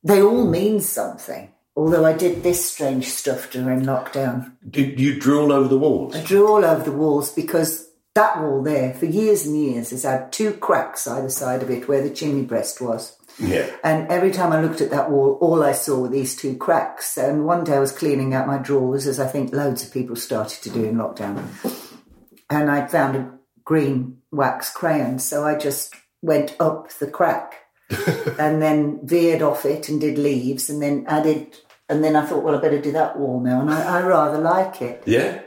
[0.02, 0.50] they all hmm.
[0.50, 1.52] mean something.
[1.76, 4.52] Although I did this strange stuff during lockdown.
[4.68, 6.16] Did you drew all over the walls?
[6.16, 10.02] I drew all over the walls because that wall there, for years and years, has
[10.02, 13.17] had two cracks either side of it where the chimney breast was.
[13.38, 13.70] Yeah.
[13.84, 17.16] And every time I looked at that wall, all I saw were these two cracks.
[17.16, 20.16] And one day I was cleaning out my drawers, as I think loads of people
[20.16, 21.44] started to do in lockdown.
[22.50, 27.54] And I found a green wax crayon, so I just went up the crack
[28.38, 31.56] and then veered off it and did leaves and then added.
[31.88, 33.60] And then I thought, well, I better do that wall now.
[33.60, 35.02] And I, I rather like it.
[35.06, 35.42] Yeah.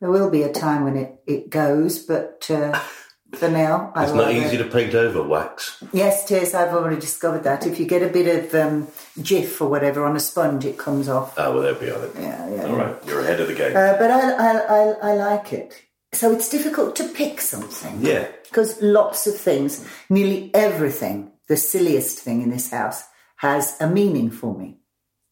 [0.00, 2.78] There will be a time when it, it goes, but uh,
[3.34, 5.82] for now, I It's not easy to paint over wax.
[5.92, 6.54] Yes, it is.
[6.54, 7.66] I've already discovered that.
[7.66, 8.86] If you get a bit of um,
[9.18, 11.34] Jif or whatever on a sponge, it comes off.
[11.38, 11.98] Oh, well, there we are.
[12.06, 12.22] Then.
[12.22, 12.66] Yeah, yeah.
[12.66, 13.76] All right, you're ahead of the game.
[13.76, 15.82] Uh, but I, I, I, I like it.
[16.12, 18.00] So it's difficult to pick something.
[18.00, 18.28] yeah.
[18.44, 23.04] Because lots of things, nearly everything, the silliest thing in this house,
[23.36, 24.76] has a meaning for me,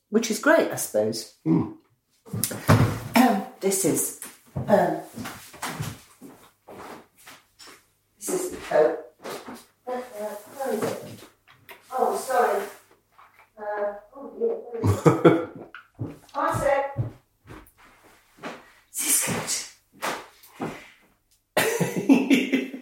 [0.09, 1.35] which is great, I suppose.
[1.45, 2.61] This is.
[3.15, 4.21] Um, this is.
[4.57, 5.01] Uh, uh,
[8.27, 8.60] where is it?
[11.93, 12.63] Oh, sorry.
[13.59, 15.49] Uh, oh, yeah, where is it?
[16.35, 16.97] One sec.
[18.93, 20.07] This is good.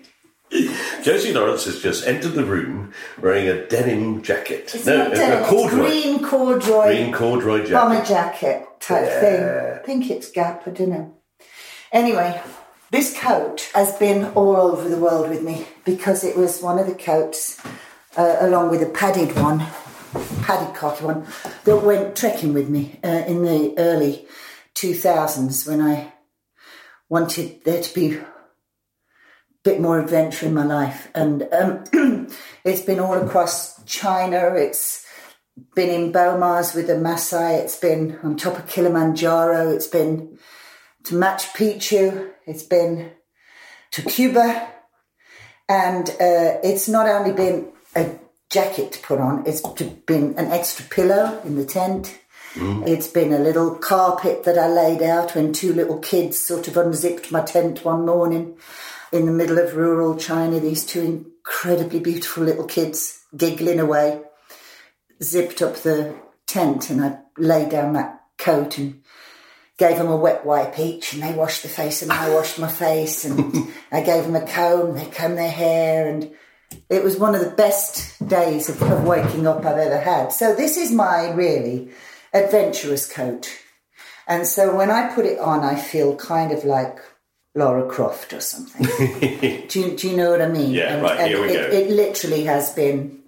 [1.02, 4.70] Josie Lawrence has just entered the room wearing a denim jacket.
[4.74, 5.88] It's no, not a- denim, a it's corduroy.
[5.88, 7.72] green corduroy, Green corduroy jacket.
[7.72, 9.44] bomber jacket type thing.
[9.44, 11.14] I think it's Gap, I don't know.
[11.92, 12.40] Anyway,
[12.90, 16.86] this coat has been all over the world with me because it was one of
[16.86, 17.60] the coats,
[18.16, 19.60] uh, along with a padded one,
[20.42, 21.26] padded cotton one,
[21.64, 24.26] that went trekking with me uh, in the early
[24.74, 26.12] 2000s when I
[27.08, 28.26] wanted there to be a
[29.64, 31.10] bit more adventure in my life.
[31.14, 32.28] And um,
[32.64, 34.54] it's been all across China.
[34.54, 35.04] It's
[35.74, 37.58] been in Beaumars with the Maasai.
[37.60, 39.70] It's been on top of Kilimanjaro.
[39.70, 40.38] It's been
[41.08, 42.30] to Machu Picchu.
[42.46, 43.12] It's been
[43.92, 44.68] to Cuba.
[45.68, 48.18] And uh, it's not only been a
[48.50, 49.60] jacket to put on, it's
[50.06, 52.18] been an extra pillow in the tent.
[52.56, 56.76] It's been a little carpet that I laid out when two little kids sort of
[56.76, 58.56] unzipped my tent one morning
[59.12, 60.58] in the middle of rural China.
[60.58, 64.22] These two incredibly beautiful little kids giggling away,
[65.22, 69.02] zipped up the tent, and I laid down that coat and
[69.78, 72.68] gave them a wet wipe each, and they washed their face, and I washed my
[72.68, 76.30] face, and I gave them a comb, they combed their hair, and
[76.90, 80.32] it was one of the best days of, of waking up I've ever had.
[80.32, 81.90] So this is my really
[82.34, 83.48] adventurous coat.
[84.26, 86.98] And so when I put it on, I feel kind of like
[87.54, 88.84] Lara Croft or something.
[89.68, 90.72] do, you, do you know what I mean?
[90.72, 91.76] Yeah, and, right, and here we it, go.
[91.76, 93.20] It literally has been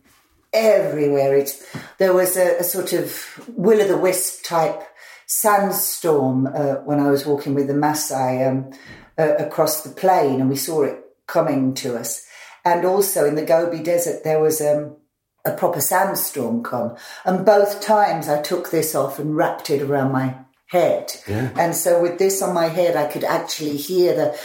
[0.52, 1.36] everywhere.
[1.36, 1.64] It's,
[1.98, 4.82] there was a, a sort of will o' the wisp type
[5.30, 8.72] sandstorm uh, when I was walking with the Maasai um,
[9.16, 12.26] uh, across the plain, and we saw it coming to us.
[12.64, 14.96] And also in the Gobi Desert, there was um,
[15.44, 20.10] a proper sandstorm come, and both times I took this off and wrapped it around
[20.10, 21.12] my head.
[21.56, 24.36] And so with this on my head, I could actually hear the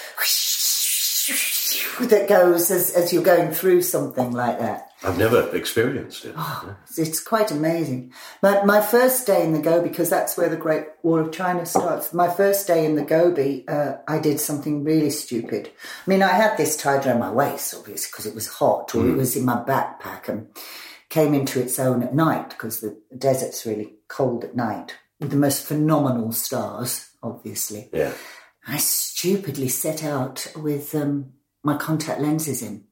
[2.01, 4.84] that goes as, as you're going through something like that.
[5.03, 6.33] I've never experienced it.
[6.97, 8.13] It's quite amazing.
[8.41, 11.65] But my first day in the Gobi, because that's where the Great Wall of China
[11.65, 12.13] starts.
[12.13, 15.69] My first day in the Gobi, uh, I did something really stupid.
[16.05, 19.07] I mean, I had this tied around my waist, obviously, because it was hot, or
[19.07, 20.47] it was in my backpack, and
[21.09, 24.95] came into its own at night because the desert's really cold at night.
[25.19, 27.89] with the most phenomenal stars, obviously.
[27.93, 28.13] Yeah.
[28.67, 31.33] I stupidly set out with um,
[31.63, 32.84] my contact lenses in.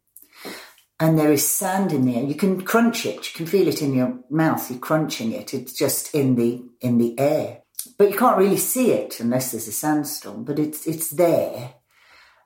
[0.99, 2.23] And there is sand in there.
[2.23, 3.27] You can crunch it.
[3.27, 4.69] You can feel it in your mouth.
[4.69, 5.53] You're crunching it.
[5.53, 7.61] It's just in the in the air,
[7.97, 10.43] but you can't really see it unless there's a sandstorm.
[10.43, 11.73] But it's it's there.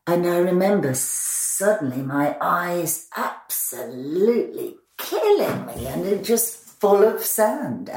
[0.08, 7.92] And I remember suddenly my eyes absolutely killing me, and it just full of sand.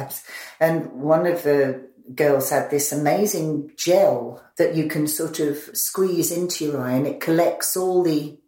[0.58, 6.32] And one of the girls had this amazing gel that you can sort of squeeze
[6.32, 8.38] into your eye and it collects all the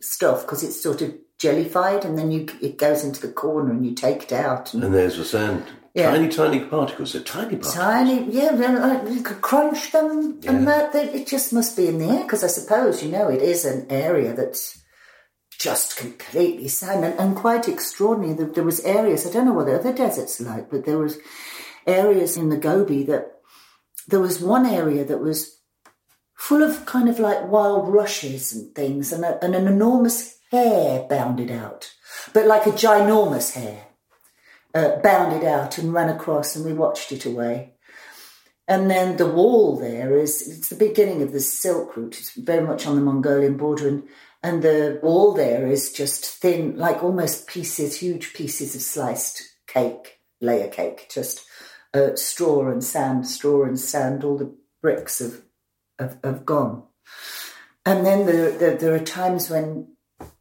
[0.00, 1.14] stuff because it's sort of
[1.44, 4.72] jellified and then you it goes into the corner and you take it out.
[4.72, 5.64] And, and there's the sand.
[5.94, 6.10] Yeah.
[6.10, 7.12] Tiny, tiny particles.
[7.12, 7.74] They're tiny particles.
[7.74, 9.08] Tiny, yeah.
[9.08, 10.50] You could crunch them, yeah.
[10.50, 13.42] and that, it just must be in the air because I suppose you know it
[13.42, 14.82] is an area that's
[15.56, 18.34] just completely sand and, and quite extraordinary.
[18.34, 20.98] There, there was areas I don't know what the other deserts are like, but there
[20.98, 21.18] was
[21.86, 23.26] areas in the Gobi that
[24.08, 25.60] there was one area that was
[26.34, 31.06] full of kind of like wild rushes and things, and, a, and an enormous hare
[31.08, 31.92] bounded out,
[32.32, 33.86] but like a ginormous hare
[34.74, 37.74] uh, bounded out and ran across, and we watched it away.
[38.66, 42.18] And then the wall there is it's the beginning of the Silk Route.
[42.18, 44.08] It's very much on the Mongolian border, and
[44.42, 50.20] and the wall there is just thin, like almost pieces, huge pieces of sliced cake,
[50.40, 51.44] layer cake, just
[51.92, 54.24] uh, straw and sand, straw and sand.
[54.24, 55.42] All the bricks have
[55.98, 56.84] have, have gone.
[57.86, 59.93] And then there, there, there are times when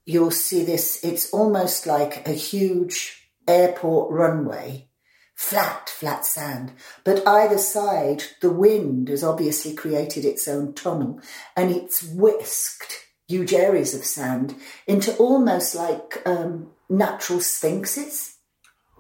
[0.06, 1.04] you'll see this.
[1.04, 4.90] It's almost like a huge airport runway
[5.36, 6.72] flat, flat sand.
[7.04, 11.20] But either side, the wind has obviously created its own tunnel
[11.56, 14.56] and it's whisked huge areas of sand
[14.88, 18.38] into almost like um, natural sphinxes.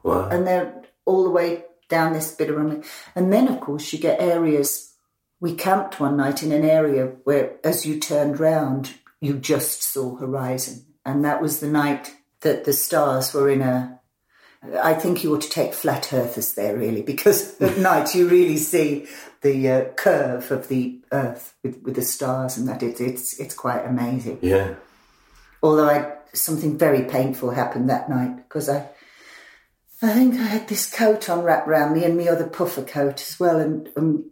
[0.03, 0.29] Wow.
[0.29, 2.81] And they're all the way down this bit of runway.
[3.15, 4.93] And then, of course, you get areas.
[5.39, 10.17] We camped one night in an area where, as you turned round, you just saw
[10.17, 10.92] horizon.
[11.05, 13.99] And that was the night that the stars were in a.
[14.81, 18.57] I think you ought to take flat earthers there, really, because at night you really
[18.57, 19.07] see
[19.41, 22.81] the uh, curve of the Earth with, with the stars and that.
[22.81, 24.39] It's it's it's quite amazing.
[24.41, 24.75] Yeah.
[25.61, 28.89] Although I something very painful happened that night because I
[30.03, 33.21] I think I had this coat on wrapped around me and my other puffer coat
[33.21, 34.31] as well, and um,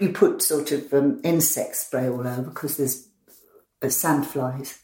[0.00, 3.08] you put sort of um, insect spray all over because there's
[3.80, 4.78] uh, sandflies.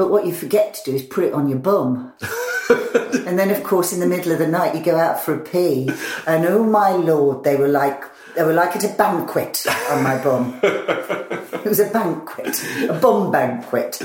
[0.00, 2.14] But what you forget to do is put it on your bum.
[2.70, 5.38] and then, of course, in the middle of the night, you go out for a
[5.38, 5.90] pee,
[6.26, 8.02] and oh my lord, they were like
[8.34, 10.58] they were like at a banquet on my bum.
[10.62, 14.00] it was a banquet, a bum banquet.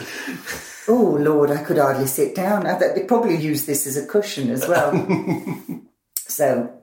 [0.90, 2.68] Oh Lord, I could hardly sit down.
[2.68, 4.92] I they probably use this as a cushion as well.
[6.18, 6.78] so,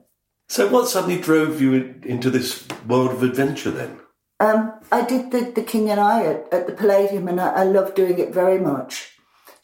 [0.49, 3.99] so what suddenly drove you into this world of adventure then?
[4.39, 7.63] Um, I did the, the King and I at, at the Palladium, and I, I
[7.63, 9.11] loved doing it very much.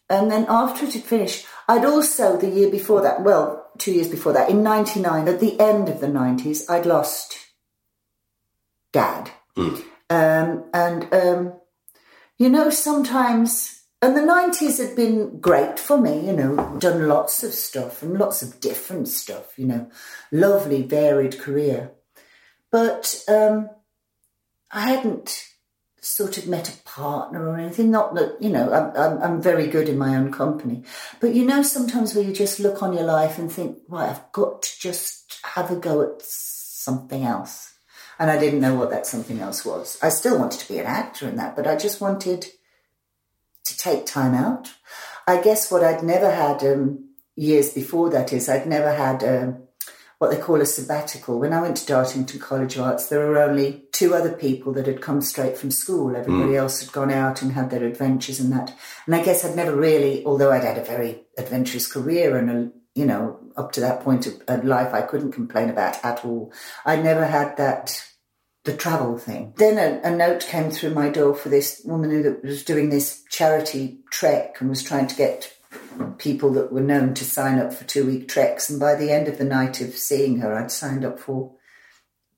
[0.10, 4.08] And then after it had finished, I'd also the year before that, well, two years
[4.08, 7.38] before that, in '99, at the end of the '90s, I'd lost
[8.92, 9.32] dad.
[9.58, 9.84] Mm.
[10.10, 11.54] Um, and, um,
[12.38, 17.44] you know, sometimes, and the 90s had been great for me, you know, done lots
[17.44, 19.90] of stuff and lots of different stuff, you know,
[20.32, 21.92] lovely, varied career.
[22.72, 23.70] But um,
[24.72, 25.46] I hadn't
[26.02, 27.92] sort of met a partner or anything.
[27.92, 30.84] Not that, you know, I'm, I'm, I'm, very good in my own company.
[31.20, 34.32] But you know, sometimes where you just look on your life and think, well, I've
[34.32, 37.74] got to just have a go at something else
[38.20, 39.98] and I didn't know what that something else was.
[40.02, 42.46] I still wanted to be an actor in that, but I just wanted
[43.64, 44.74] to take time out.
[45.26, 49.68] I guess what I'd never had um, years before that is I'd never had um,
[50.20, 51.40] what they call a sabbatical.
[51.40, 54.86] When I went to Dartington College of Arts, there were only two other people that
[54.86, 56.16] had come straight from school.
[56.16, 56.58] Everybody mm.
[56.58, 58.76] else had gone out and had their adventures and that.
[59.06, 62.72] And I guess I'd never really, although I'd had a very adventurous career and a,
[62.96, 66.52] you know, up to that point of, of life, I couldn't complain about at all.
[66.86, 68.06] I never had that
[68.66, 69.54] the travel thing.
[69.56, 73.24] Then a, a, note came through my door for this woman who was doing this
[73.30, 75.54] charity trek and was trying to get
[76.18, 78.70] people that were known to sign up for two week treks.
[78.70, 81.54] And by the end of the night of seeing her, I'd signed up for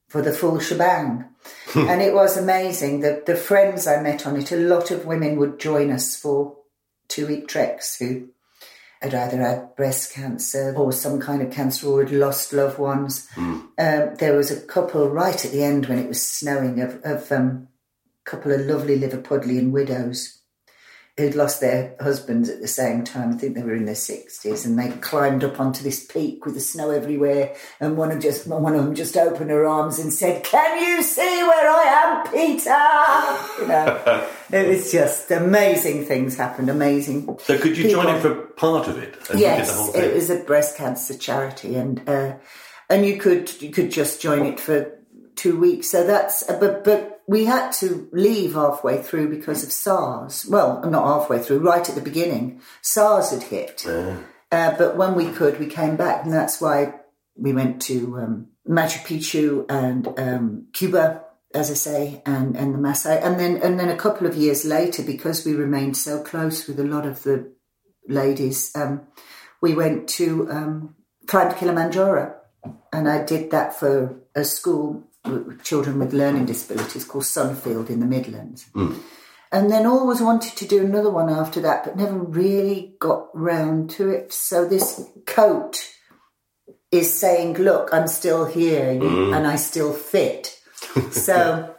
[0.07, 1.25] for the full shebang.
[1.69, 1.87] Hmm.
[1.87, 2.99] and it was amazing.
[2.99, 6.57] The the friends I met on it, a lot of women would join us for
[7.07, 8.29] two week treks who
[9.01, 13.27] had either had breast cancer or some kind of cancer or had lost loved ones.
[13.33, 13.67] Mm.
[13.79, 17.31] Um, there was a couple right at the end when it was snowing of, of
[17.31, 17.67] um,
[18.25, 20.40] a couple of lovely Liverpudlian widows
[21.17, 23.33] who'd lost their husbands at the same time.
[23.33, 26.55] I think they were in their sixties, and they climbed up onto this peak with
[26.55, 27.55] the snow everywhere.
[27.79, 31.03] And one of just one of them just opened her arms and said, "Can you
[31.03, 36.69] see where I am, Peter?" You know, it was just amazing things happened.
[36.69, 37.37] Amazing.
[37.41, 38.15] So could you join people.
[38.15, 39.15] in for part of it?
[39.29, 40.03] And you the Yes, whole thing?
[40.03, 42.35] it was a breast cancer charity, and uh,
[42.89, 44.97] and you could you could just join it for
[45.35, 45.89] two weeks.
[45.89, 50.45] So that's but but we had to leave halfway through because of SARS.
[50.45, 53.85] Well, not halfway through, right at the beginning, SARS had hit.
[54.51, 56.93] Uh, but when we could, we came back, and that's why
[57.37, 61.23] we went to um, Machu Picchu and um, Cuba,
[61.55, 64.65] as I say, and and the Maasai, and then and then a couple of years
[64.65, 67.53] later, because we remained so close with a lot of the
[68.09, 69.07] ladies, um,
[69.61, 70.95] we went to um,
[71.27, 72.35] climb Kilimanjaro,
[72.91, 75.07] and I did that for a school
[75.63, 78.65] children with learning disabilities called Sunfield in the Midlands.
[78.73, 78.93] Hmm.
[79.51, 83.89] And then always wanted to do another one after that, but never really got round
[83.91, 84.31] to it.
[84.31, 85.89] So this coat
[86.89, 89.33] is saying, "Look, I'm still here, you, hmm.
[89.33, 90.57] and I still fit."
[91.11, 91.75] so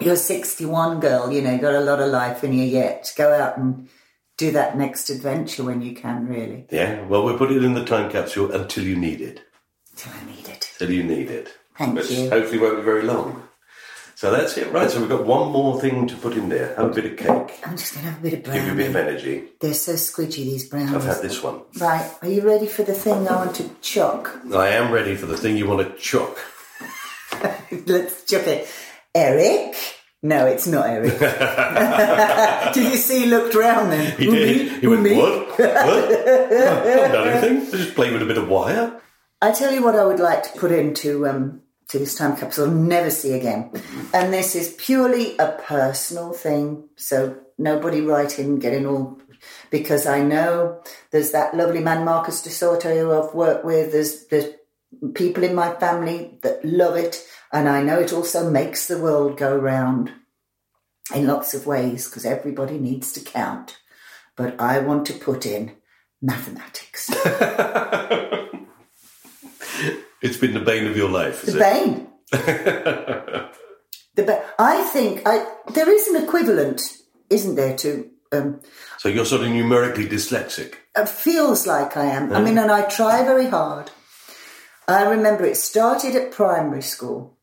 [0.00, 1.32] you're 61, girl.
[1.32, 3.12] You know, got a lot of life in you yet.
[3.16, 3.88] Go out and
[4.36, 6.26] do that next adventure when you can.
[6.26, 9.40] Really, Yeah, well, we'll put it in the time capsule until you need it.
[9.96, 10.70] till I need it.
[10.78, 11.59] Till you need it.
[11.80, 12.28] Thank Which you.
[12.28, 13.42] hopefully won't be very long.
[14.14, 14.90] So that's it, right?
[14.90, 16.74] So we've got one more thing to put in there.
[16.76, 17.58] Have a bit of cake.
[17.64, 18.58] I'm just going to have a bit of brownie.
[18.60, 19.44] Give you a bit of energy.
[19.60, 20.94] They're so squidgy, these brownies.
[20.94, 21.62] I've had this one.
[21.78, 24.30] Right, are you ready for the thing I want to chuck?
[24.54, 26.36] I am ready for the thing you want to chuck.
[27.86, 28.68] Let's chuck it.
[29.14, 29.74] Eric?
[30.22, 31.18] No, it's not Eric.
[32.74, 34.18] did you see he looked round then?
[34.18, 34.72] He did.
[34.72, 34.80] me?
[34.80, 35.16] He went, me?
[35.16, 35.48] what?
[35.48, 35.60] What?
[35.66, 37.68] I haven't done anything.
[37.68, 39.00] I just played with a bit of wire.
[39.40, 42.68] I tell you what I would like to put into um, to this time capsule
[42.68, 43.70] never see again.
[43.70, 44.14] Mm-hmm.
[44.14, 46.88] And this is purely a personal thing.
[46.96, 49.20] So nobody writing, getting all
[49.70, 53.92] because I know there's that lovely man Marcus du Sautoy who I've worked with.
[53.92, 54.54] There's there's
[55.14, 59.36] people in my family that love it, and I know it also makes the world
[59.36, 60.12] go round
[61.14, 63.78] in lots of ways because everybody needs to count.
[64.36, 65.72] But I want to put in
[66.22, 67.10] mathematics.
[70.22, 72.06] It's been the bane of your life, is The bane.
[72.30, 76.82] the ba- I think I, there is an equivalent,
[77.30, 78.60] isn't there, to um,
[78.98, 80.74] So you're sort of numerically dyslexic.
[80.96, 82.32] it feels like I am.
[82.32, 83.90] I mean, and I try very hard.
[84.86, 87.36] I remember it started at primary school.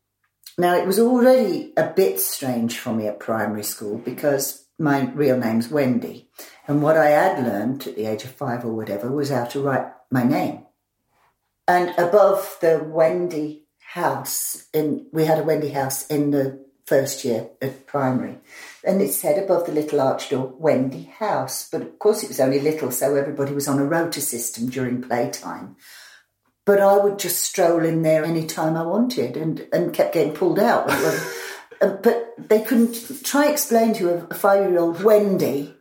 [0.57, 5.37] Now, it was already a bit strange for me at primary school because my real
[5.37, 6.29] name's Wendy.
[6.67, 9.61] And what I had learned at the age of five or whatever was how to
[9.61, 10.65] write my name.
[11.67, 17.49] And above the Wendy house, in we had a Wendy house in the first year
[17.61, 18.37] at primary,
[18.85, 21.69] and it said above the little arch door, Wendy House.
[21.69, 25.01] But of course, it was only little, so everybody was on a rota system during
[25.01, 25.75] playtime.
[26.65, 30.33] But I would just stroll in there any time I wanted, and and kept getting
[30.33, 30.89] pulled out.
[31.79, 35.75] But they couldn't try explain to a, a five-year-old Wendy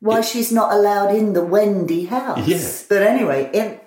[0.00, 2.46] why she's not allowed in the Wendy house.
[2.48, 2.66] Yeah.
[2.88, 3.78] But anyway, in,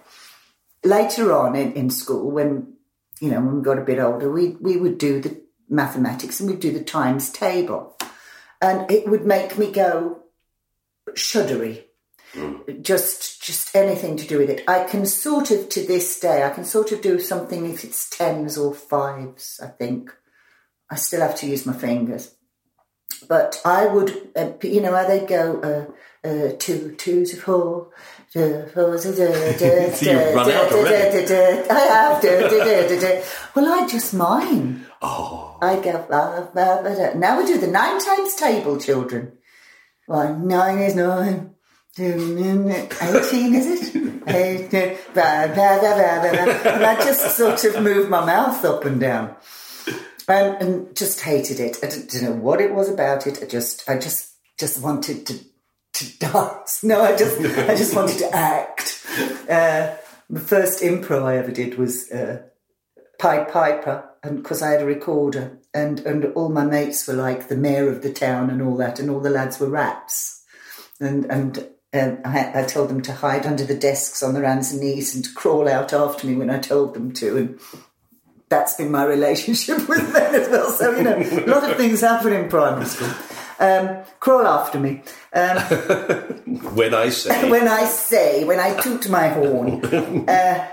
[0.83, 2.73] later on in, in school, when
[3.19, 6.49] you know when we got a bit older, we we would do the mathematics and
[6.49, 7.97] we'd do the times table,
[8.61, 10.23] and it would make me go
[11.11, 11.83] shuddery.
[12.81, 14.63] Just just anything to do with it.
[14.67, 18.09] I can sort of to this day, I can sort of do something if it's
[18.09, 19.59] tens or fives.
[19.61, 20.15] I think
[20.89, 22.33] I still have to use my fingers
[23.27, 25.91] but I would, uh, you know, how they go, uh,
[26.23, 27.89] uh, two, two to four,
[28.31, 31.25] two, four, da, da, da, So you've run out already.
[31.25, 31.73] da, da, da.
[31.73, 33.23] I have, da, da, da, da, da.
[33.55, 34.85] Well, I just mine.
[35.01, 37.19] Oh, I go, blah, uh, blah, uh, blah, uh, blah.
[37.19, 39.33] now we do the nine times table, children.
[40.05, 41.55] One, nine is nine.
[41.93, 42.13] Two,
[43.01, 44.23] Eighteen, is it?
[44.27, 46.71] Eighteen, blah, blah, blah, blah, blah.
[46.71, 49.35] And I just sort of move my mouth up and down
[50.29, 51.79] and, and just hated it.
[51.83, 53.43] I didn't know what it was about it.
[53.43, 55.39] I just, I just, just wanted to,
[55.93, 56.83] to dance.
[56.83, 59.05] No, I just, I just wanted to act.
[59.49, 59.95] Uh,
[60.29, 62.43] the first improv I ever did was uh,
[63.19, 67.47] Pied Piper, and because I had a recorder, and and all my mates were like
[67.47, 70.43] the mayor of the town and all that, and all the lads were rats,
[70.99, 71.67] and and.
[71.93, 75.13] Um, I, I told them to hide under the desks on their hands and knees
[75.13, 77.59] and to crawl out after me when I told them to, and
[78.47, 80.71] that's been my relationship with them as well.
[80.71, 83.09] So, you know, a lot of things happen in primary school.
[83.61, 85.03] Um, crawl after me.
[85.33, 85.57] Um,
[86.75, 89.85] when I say when I say, when I toot my horn,
[90.27, 90.67] uh,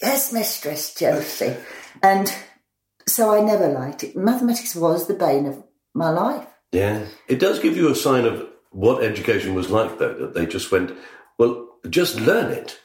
[0.00, 1.54] yes, Mistress Josie.
[2.02, 2.32] And
[3.06, 4.16] so I never liked it.
[4.16, 5.62] Mathematics was the bane of
[5.94, 6.46] my life.
[6.72, 10.46] Yeah, it does give you a sign of what education was like, though, that they
[10.46, 10.92] just went,
[11.38, 12.78] well, just learn it.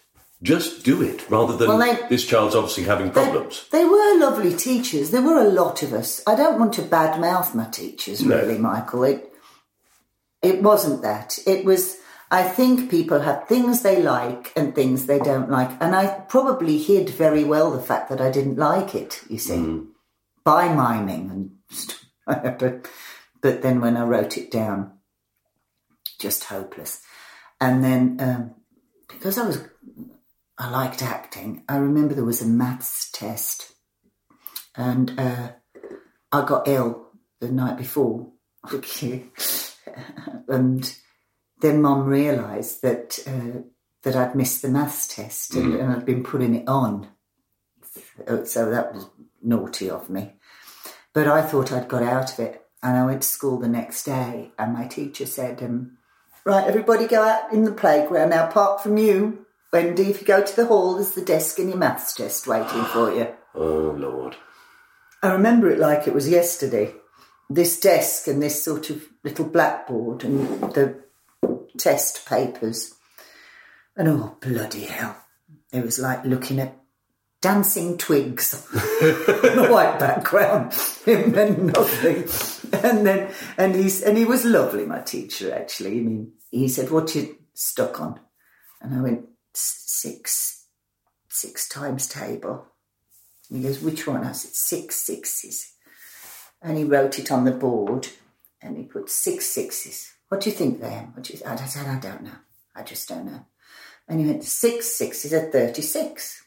[0.43, 3.67] Just do it, rather than Well, they- this child's obviously having problems.
[3.71, 5.11] They were lovely teachers.
[5.11, 6.21] There were a lot of us.
[6.27, 8.35] I don't want to badmouth my teachers, No.
[8.35, 9.03] really, Michael.
[9.05, 9.31] It
[10.45, 11.39] it wasn't that.
[11.45, 11.97] It was.
[12.31, 16.77] I think people have things they like and things they don't like, and I probably
[16.77, 19.21] hid very well the fact that I didn't like it.
[19.29, 19.81] You see,
[20.43, 21.51] by miming and.
[22.59, 22.87] but
[23.41, 24.93] but then when I wrote it down,
[26.19, 27.01] just hopeless.
[27.61, 28.55] And then um,
[29.07, 29.63] because I was
[30.57, 31.63] I liked acting.
[31.67, 33.73] I remember there was a maths test,
[34.75, 35.51] and uh,
[36.31, 37.07] I got ill
[37.39, 38.31] the night before.
[38.73, 39.25] Okay,
[40.47, 40.95] and
[41.61, 43.61] then Mum realised that uh,
[44.03, 47.07] that I'd missed the maths test and, and I'd been putting it on.
[48.27, 49.07] So- So that was
[49.41, 50.33] naughty of me.
[51.13, 54.03] But I thought I'd got out of it, and I went to school the next
[54.03, 55.97] day, and my teacher said, um,
[56.45, 58.47] "Right, everybody go out in the playground now.
[58.49, 61.77] Apart from you, Wendy, if you go to the hall, there's the desk and your
[61.77, 64.35] maths test waiting for you." Oh, Lord.
[65.23, 66.93] I remember it like it was yesterday.
[67.49, 71.03] This desk and this sort of little blackboard and the
[71.77, 72.95] test papers.
[73.95, 75.17] And oh, bloody hell.
[75.71, 76.77] It was like looking at
[77.41, 80.73] dancing twigs on a white background.
[81.05, 82.27] It meant nothing.
[82.83, 85.99] And then, and he's, and he was lovely, my teacher, actually.
[85.99, 88.19] I mean, he said, what you stuck on?
[88.81, 90.65] And I went, six,
[91.29, 92.65] six times table.
[93.49, 94.23] And he goes, which one?
[94.23, 95.74] I said, six sixes.
[96.65, 98.07] And he wrote it on the board
[98.59, 100.13] and he put six sixes.
[100.29, 101.11] What do you think then?
[101.13, 102.39] What do you I said, I don't know.
[102.75, 103.45] I just don't know.
[104.07, 106.43] And he went, six sixes are 36.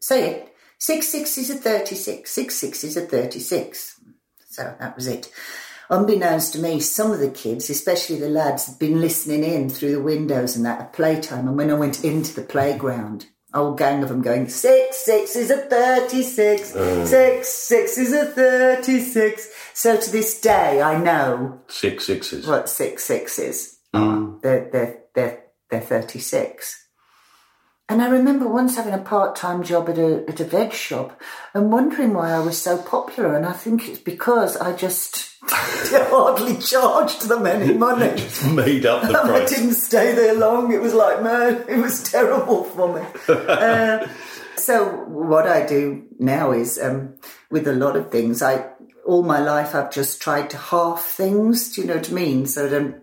[0.00, 0.54] Say it.
[0.78, 2.28] Six sixes are 36.
[2.28, 4.00] Six sixes are 36.
[4.48, 5.30] So that was it.
[5.88, 9.92] Unbeknownst to me, some of the kids, especially the lads, had been listening in through
[9.92, 11.46] the windows and that at playtime.
[11.46, 15.58] And when I went into the playground, whole gang of them going, six sixes are
[15.68, 16.72] 36.
[16.72, 17.06] Mm.
[17.06, 19.48] Six sixes are 36.
[19.74, 22.46] So to this day, I know Six sixes.
[22.46, 24.00] what six sixes are.
[24.00, 24.42] Mm.
[24.42, 26.81] They're, they're, they're, they're 36.
[27.88, 31.20] And I remember once having a part time job at a, at a veg shop
[31.52, 33.36] and wondering why I was so popular.
[33.36, 38.22] And I think it's because I just hardly charged them any money.
[38.52, 39.52] Made up the price.
[39.52, 40.72] I didn't stay there long.
[40.72, 43.06] It was like, man, it was terrible for me.
[43.52, 44.08] Uh,
[44.56, 47.14] so what I do now is, um,
[47.50, 48.70] with a lot of things, I
[49.04, 51.74] all my life I've just tried to half things.
[51.74, 52.46] Do you know what I mean?
[52.46, 53.02] So I don't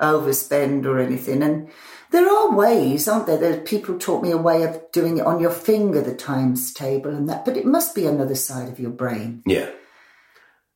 [0.00, 1.42] overspend or anything.
[1.42, 1.68] And
[2.14, 3.36] there are ways, aren't there?
[3.36, 7.10] There people taught me a way of doing it on your finger, the times table
[7.10, 7.44] and that.
[7.44, 9.42] But it must be another side of your brain.
[9.46, 9.70] Yeah.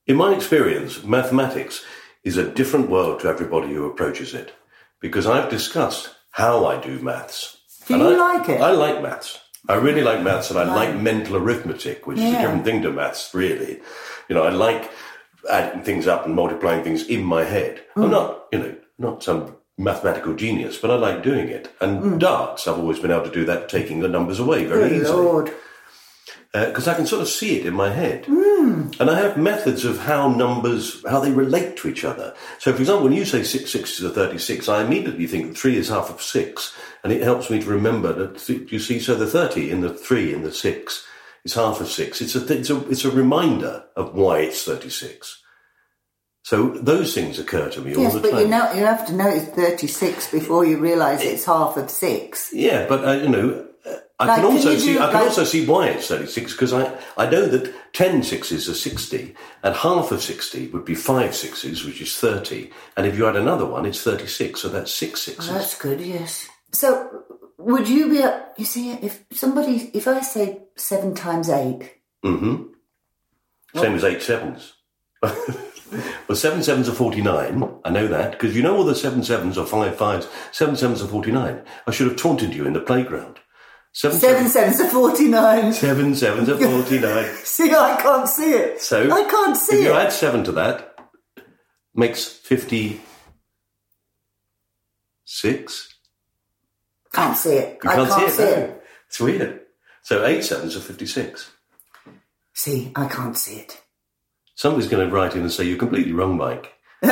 [0.06, 1.84] In my experience, mathematics
[2.24, 4.52] is a different world to everybody who approaches it
[5.00, 7.58] because I've discussed how I do maths.
[7.86, 8.60] Do And you I, like it?
[8.60, 9.40] I like maths.
[9.68, 12.90] I really like maths and I like mental arithmetic, which is a different thing to
[12.90, 13.80] maths, really.
[14.28, 14.90] You know, I like
[15.48, 17.82] adding things up and multiplying things in my head.
[17.94, 18.04] Hmm.
[18.04, 21.72] I'm not, you know, not some mathematical genius, but I like doing it.
[21.80, 22.18] And Hmm.
[22.18, 25.22] darts, I've always been able to do that, taking the numbers away very Good easily
[25.24, 25.52] Lord.
[26.52, 28.24] because Uh, I can sort of see it in my head.
[28.26, 28.88] Hmm.
[28.98, 32.34] And I have methods of how numbers, how they relate to each other.
[32.58, 35.76] So, for example, when you say six sixes are 36, I immediately think that three
[35.76, 36.72] is half of six.
[37.04, 39.90] And it helps me to remember that, th- you see, so the 30 in the
[39.94, 41.04] three in the six
[41.44, 42.20] is half of six.
[42.20, 45.40] It's a, th- it's a, it's a reminder of why it's 36.
[46.48, 48.40] So those things occur to me all Yes, the but time.
[48.40, 51.90] you know you have to know it's thirty six before you realise it's half of
[51.90, 52.50] six.
[52.54, 53.66] Yeah, but uh, you know,
[54.18, 56.06] I Like, can can also you see do, I can like- also see why it's
[56.08, 56.84] thirty six because I
[57.18, 61.84] I know that ten sixes are sixty, and half of sixty would be five sixes,
[61.84, 64.60] which is thirty, and if you add another one, it's thirty six.
[64.62, 65.50] So that's six sixes.
[65.50, 66.48] Oh, that's good, yes.
[66.72, 66.88] So,
[67.58, 68.20] would you be?
[68.28, 70.46] a- You see, if somebody, if I say
[70.76, 71.82] seven times eight,
[72.24, 72.72] hmm
[73.74, 74.72] Same as eight sevens.
[76.28, 77.68] well, seven sevens are forty nine.
[77.84, 80.28] I know that because you know all the seven sevens are five fives.
[80.52, 81.62] Seven sevens are forty nine.
[81.86, 83.38] I should have taunted you in the playground.
[83.92, 85.72] Seven seven sevens, sevens are forty nine.
[85.72, 87.24] seven sevens are forty nine.
[87.44, 88.80] See, I can't see it.
[88.82, 90.94] So I can't see if you add seven to that,
[91.94, 93.00] makes fifty
[95.24, 95.94] six.
[97.12, 97.78] Can't see it.
[97.82, 98.68] You I can't, can't see it.
[98.70, 98.80] no.
[99.08, 99.60] It's weird.
[100.02, 101.50] So eight sevens are fifty six.
[102.54, 103.80] See, I can't see it.
[104.58, 106.72] Somebody's going to write in and say you're completely wrong, Mike.
[107.00, 107.08] But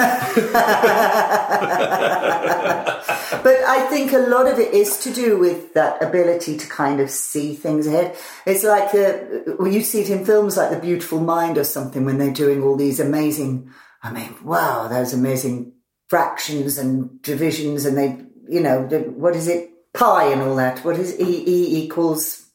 [3.62, 7.09] I think a lot of it is to do with that ability to kind of
[7.09, 8.16] see things ahead.
[8.44, 12.05] It's like uh, well, you see it in films like The Beautiful Mind or something
[12.05, 13.70] when they're doing all these amazing.
[14.03, 15.74] I mean, wow, those amazing
[16.09, 18.82] fractions and divisions, and they, you know,
[19.14, 20.84] what is it, pi and all that.
[20.84, 22.45] What is E E equals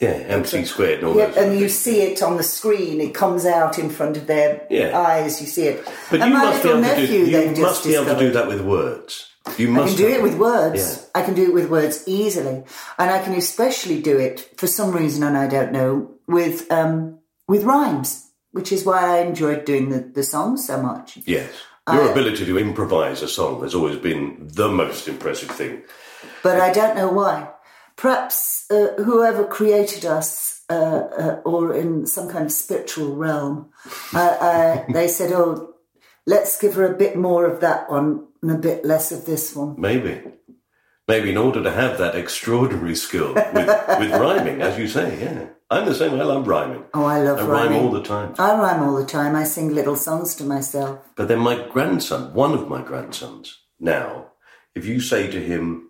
[0.00, 3.00] Yeah, MC squared and yeah, and you see it on the screen.
[3.02, 4.98] It comes out in front of their Yeah.
[4.98, 5.40] eyes.
[5.42, 5.84] You see it.
[6.10, 7.30] But and you my must be little able to nephew, do.
[7.32, 9.26] they've You must be able to do that with words.
[9.58, 10.80] You I can do it with words.
[11.14, 11.20] Yeah.
[11.20, 12.62] I can do it with words easily,
[12.98, 17.18] and I can especially do it for some reason, and I don't know, with um,
[17.46, 21.18] with rhymes, which is why I enjoyed doing the, the songs so much.
[21.26, 21.50] Yes.
[21.92, 25.82] Your I- ability to improvise a song has always been the most impressive thing.
[26.42, 27.48] But I don't know why.
[28.00, 33.68] Perhaps uh, whoever created us, uh, uh, or in some kind of spiritual realm,
[34.14, 35.74] uh, uh, they said, "Oh,
[36.26, 39.54] let's give her a bit more of that one and a bit less of this
[39.54, 40.22] one." Maybe.
[41.08, 45.48] Maybe in order to have that extraordinary skill with, with rhyming, as you say, yeah.
[45.68, 46.18] I'm the same.
[46.18, 46.84] I love rhyming.
[46.94, 47.82] Oh, I love I rhyme rhyming.
[47.82, 48.34] all the time.
[48.38, 49.36] I rhyme all the time.
[49.36, 51.00] I sing little songs to myself.
[51.16, 54.28] But then my grandson, one of my grandsons, now,
[54.74, 55.89] if you say to him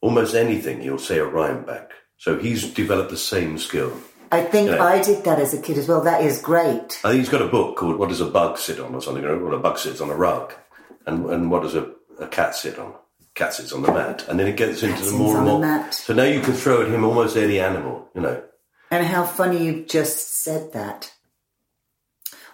[0.00, 1.90] almost anything, he'll say a rhyme back.
[2.16, 3.92] So he's developed the same skill.
[4.30, 4.82] I think Yeah.
[4.82, 6.02] I did that as a kid as well.
[6.02, 7.00] That is great.
[7.04, 9.24] I think he's got a book called What Does a Bug Sit On or something.
[9.24, 10.52] Or what a bug sits on a rug.
[11.06, 11.90] And, and what does a,
[12.20, 12.94] a cat sit on?
[13.34, 14.26] Cat sits on the mat.
[14.28, 15.60] And then it gets into Cat the more and more.
[15.60, 15.94] mat.
[15.94, 18.42] So now you can throw at him almost any animal, you know.
[18.90, 21.12] And how funny you've just said that.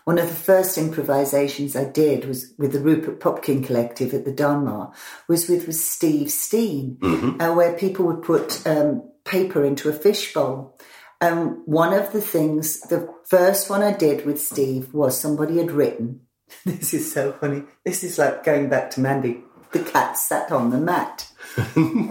[0.04, 4.32] One of the first improvisations I did was with the Rupert Popkin Collective at the
[4.32, 4.94] Donmar,
[5.28, 6.98] was with, with Steve Steen,
[7.40, 10.78] uh, where people would put um, paper into a fishbowl.
[11.22, 15.70] And one of the things, the first one I did with Steve was somebody had
[15.70, 16.20] written,
[16.66, 19.38] this is so funny, this is like going back to Mani,
[19.72, 21.30] the cat sat on the mat.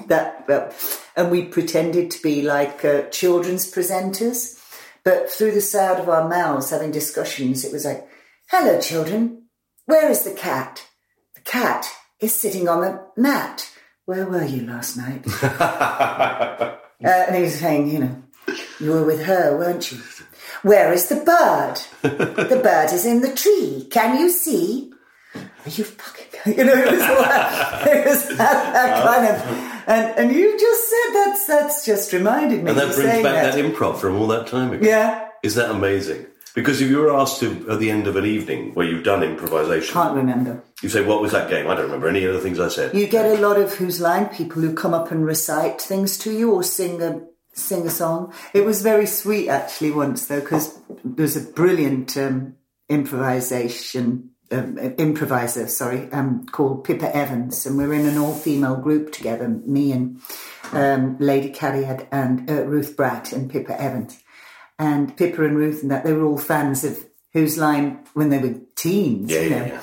[0.07, 0.73] that well,
[1.15, 4.59] and we pretended to be like uh, children's presenters
[5.03, 8.07] but through the sound of our mouths having discussions it was like
[8.49, 9.43] hello children.
[9.85, 10.85] Where is the cat?
[11.35, 11.89] The cat
[12.19, 13.69] is sitting on the mat.
[14.05, 15.25] Where were you last night?
[17.03, 18.23] Uh, and he was saying you know
[18.79, 19.99] you were with her weren't you?
[20.61, 21.81] Where is the bird?
[22.01, 23.85] The bird is in the tree.
[23.91, 24.92] Can you see
[25.35, 30.19] are you fucking you know it was, that, it was that, that kind of and
[30.19, 33.55] and you just said that's that's just reminded me And that brings back that.
[33.55, 33.63] that.
[33.65, 34.85] improv from all that time ago.
[34.85, 36.25] yeah Is that amazing?
[36.55, 39.23] Because if you were asked to, at the end of an evening where you've done
[39.23, 41.67] improvisation, can't remember you say, What was that game?
[41.67, 42.93] I don't remember any of the things I said.
[42.93, 46.31] you get a lot of whose line people who come up and recite things to
[46.31, 47.21] you or sing a
[47.55, 52.55] sing a song it was very sweet actually once though because there's a brilliant um,
[52.89, 59.47] improvisation um, improviser sorry um, called Pippa Evans and we're in an all-female group together
[59.47, 60.21] me and
[60.71, 64.21] um, Lady Cariad and uh, Ruth Bratt and Pippa Evans
[64.79, 68.39] and Pippa and Ruth and that they were all fans of Whose Line when they
[68.39, 69.81] were teens Yeah, you know yeah, yeah.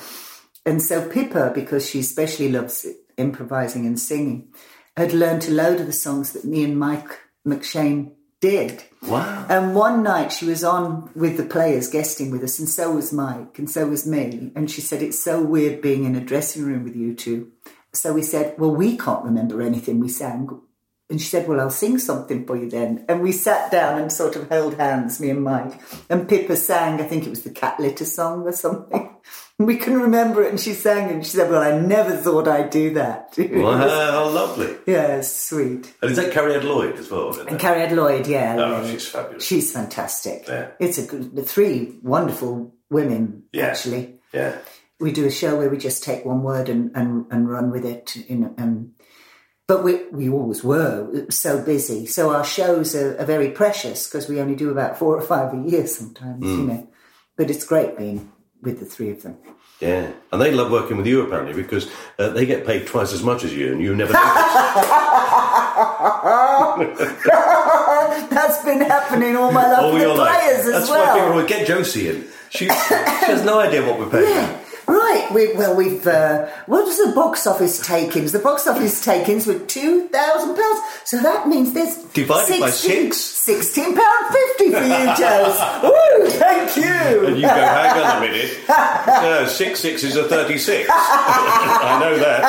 [0.65, 2.85] and so Pippa, because she especially loves
[3.17, 4.53] improvising and singing,
[4.97, 8.83] had learned a load of the songs that me and Mike McShane did.
[9.03, 9.45] Wow.
[9.49, 13.11] And one night she was on with the players guesting with us, and so was
[13.11, 14.51] Mike, and so was me.
[14.55, 17.51] And she said, It's so weird being in a dressing room with you two.
[17.93, 20.61] So we said, Well, we can't remember anything we sang.
[21.09, 23.03] And she said, Well, I'll sing something for you then.
[23.09, 25.81] And we sat down and sort of held hands, me and Mike.
[26.09, 29.10] And Pippa sang, I think it was the cat litter song or something.
[29.65, 30.49] We couldn't remember it.
[30.49, 31.13] And she sang it.
[31.13, 33.33] And she said, Well, I never thought I'd do that.
[33.51, 34.75] Wow, how lovely.
[34.87, 35.93] yeah, sweet.
[36.01, 37.37] And is that Cariad Lloyd as well?
[37.39, 37.59] And?
[37.59, 38.55] Cariad Lloyd, yeah.
[38.59, 39.43] Oh, she's fabulous.
[39.45, 40.45] She's fantastic.
[40.47, 40.69] Yeah.
[40.79, 43.67] It's a good, the three wonderful women, Yeah.
[43.67, 44.19] actually.
[44.33, 44.57] Yeah.
[44.99, 47.85] We do a show where we just take one word and, and, and run with
[47.85, 48.15] it.
[48.29, 48.91] You know, um,
[49.67, 52.05] but we, we always were so busy.
[52.05, 55.53] So our shows are, are very precious because we only do about four or five
[55.53, 56.57] a year sometimes, Mm.
[56.57, 56.87] you know.
[57.37, 58.31] But it's great being
[58.61, 59.37] with the three of them.
[59.79, 60.11] Yeah.
[60.31, 61.89] And they love working with you apparently because
[62.19, 64.13] uh, they get paid twice as much as you and you never.
[68.29, 70.39] That's been happening all my life All with the life.
[70.41, 71.05] players as That's well.
[71.07, 72.27] why people always get Josie in.
[72.49, 74.59] She, she has no idea what we're paying her.
[75.11, 75.31] Right.
[75.31, 76.05] We, well, we've.
[76.07, 78.31] Uh, what was the box office takings?
[78.31, 80.79] The box office takings were two thousand pounds.
[81.05, 83.17] So that means there's Divided by six.
[83.17, 85.57] Sixteen pound fifty for you, Joes.
[85.83, 86.29] Woo!
[86.29, 87.25] Thank you.
[87.25, 88.59] And you go, hang on a minute.
[89.21, 90.89] No, is a 36.
[90.91, 92.41] I know that.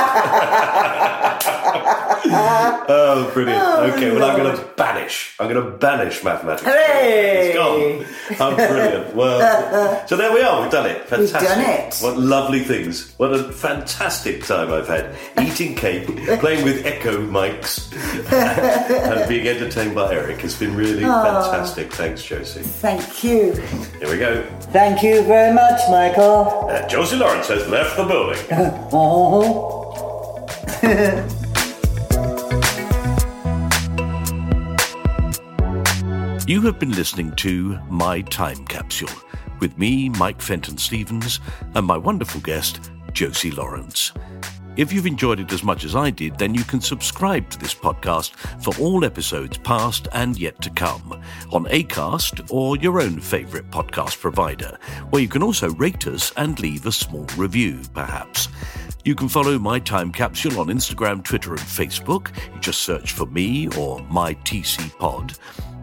[2.89, 3.63] oh, brilliant.
[3.95, 5.35] okay, well, I'm going to banish.
[5.41, 6.65] I'm going to banish mathematics.
[6.67, 7.49] Hooray!
[7.49, 8.07] It's gone.
[8.41, 9.15] I'm brilliant.
[9.15, 10.63] Well, so there we are.
[10.63, 11.09] We've done it.
[11.09, 11.41] Fantastic.
[11.41, 11.99] We've done it.
[12.01, 13.15] What lovely lovely things.
[13.17, 16.07] What a fantastic time I've had eating cake,
[16.41, 17.91] playing with echo mics,
[18.33, 20.45] and being entertained by Eric.
[20.45, 21.93] It's been really fantastic.
[21.93, 22.61] Thanks, Josie.
[22.61, 23.53] Thank you.
[24.01, 24.45] Here we go.
[24.73, 26.69] Thank you very much, Michael.
[26.69, 28.39] Uh, Josie Lawrence has left the building.
[28.93, 29.79] Oh.
[36.45, 39.09] You have been listening to My Time Capsule
[39.63, 41.39] with me, Mike Fenton Stevens,
[41.77, 44.11] and my wonderful guest, Josie Lawrence.
[44.77, 47.73] If you've enjoyed it as much as I did, then you can subscribe to this
[47.73, 53.71] podcast for all episodes past and yet to come on ACAST or your own favourite
[53.71, 54.77] podcast provider,
[55.11, 58.49] where you can also rate us and leave a small review, perhaps.
[59.05, 62.35] You can follow My Time Capsule on Instagram, Twitter, and Facebook.
[62.53, 65.35] You just search for me or My TC Pod.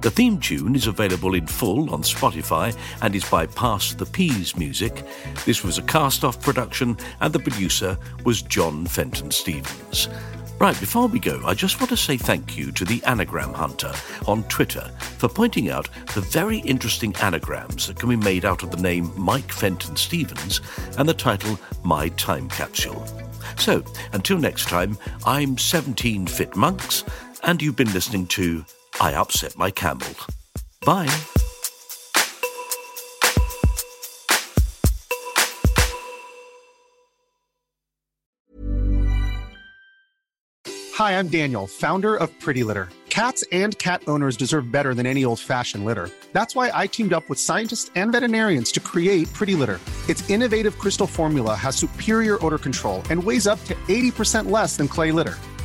[0.01, 4.55] The theme tune is available in full on Spotify and is by Pass the Peas
[4.55, 5.03] Music.
[5.45, 10.07] This was a cast off production, and the producer was John Fenton Stevens.
[10.57, 13.93] Right, before we go, I just want to say thank you to the Anagram Hunter
[14.25, 18.71] on Twitter for pointing out the very interesting anagrams that can be made out of
[18.71, 20.61] the name Mike Fenton Stevens
[20.97, 23.05] and the title My Time Capsule.
[23.57, 23.83] So,
[24.13, 27.03] until next time, I'm 17 Fit Monks,
[27.43, 28.63] and you've been listening to
[29.01, 30.09] I Upset My Camel.
[30.85, 31.07] Bye.
[40.95, 42.89] Hi, I'm Daniel, founder of Pretty Litter.
[43.09, 46.09] Cats and cat owners deserve better than any old fashioned litter.
[46.33, 49.79] That's why I teamed up with scientists and veterinarians to create Pretty Litter.
[50.09, 54.89] Its innovative crystal formula has superior odor control and weighs up to 80% less than
[54.89, 55.37] clay litter.